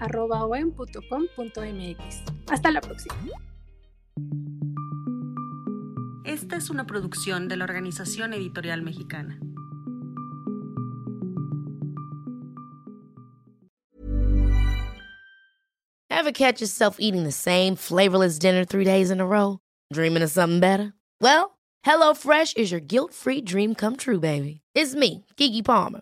Hasta 2.49 2.71
la 2.71 2.81
próxima. 2.81 3.15
Esta 6.25 6.55
es 6.55 6.69
una 6.69 6.85
producción 6.85 7.47
de 7.47 7.57
la 7.57 7.65
Organización 7.65 8.33
Editorial 8.33 8.81
Mexicana. 8.81 9.39
Ever 16.09 16.31
catch 16.31 16.61
yourself 16.61 16.97
eating 16.99 17.23
the 17.23 17.31
same 17.31 17.75
flavorless 17.75 18.37
dinner 18.37 18.63
three 18.63 18.85
days 18.85 19.09
in 19.09 19.19
a 19.19 19.25
row? 19.25 19.59
Dreaming 19.91 20.21
of 20.21 20.29
something 20.29 20.59
better? 20.59 20.93
Well, 21.19 21.57
HelloFresh 21.85 22.57
is 22.57 22.71
your 22.71 22.79
guilt-free 22.79 23.41
dream 23.41 23.73
come 23.73 23.95
true, 23.97 24.19
baby. 24.19 24.61
It's 24.75 24.93
me, 24.93 25.25
Kiki 25.35 25.63
Palmer. 25.63 26.01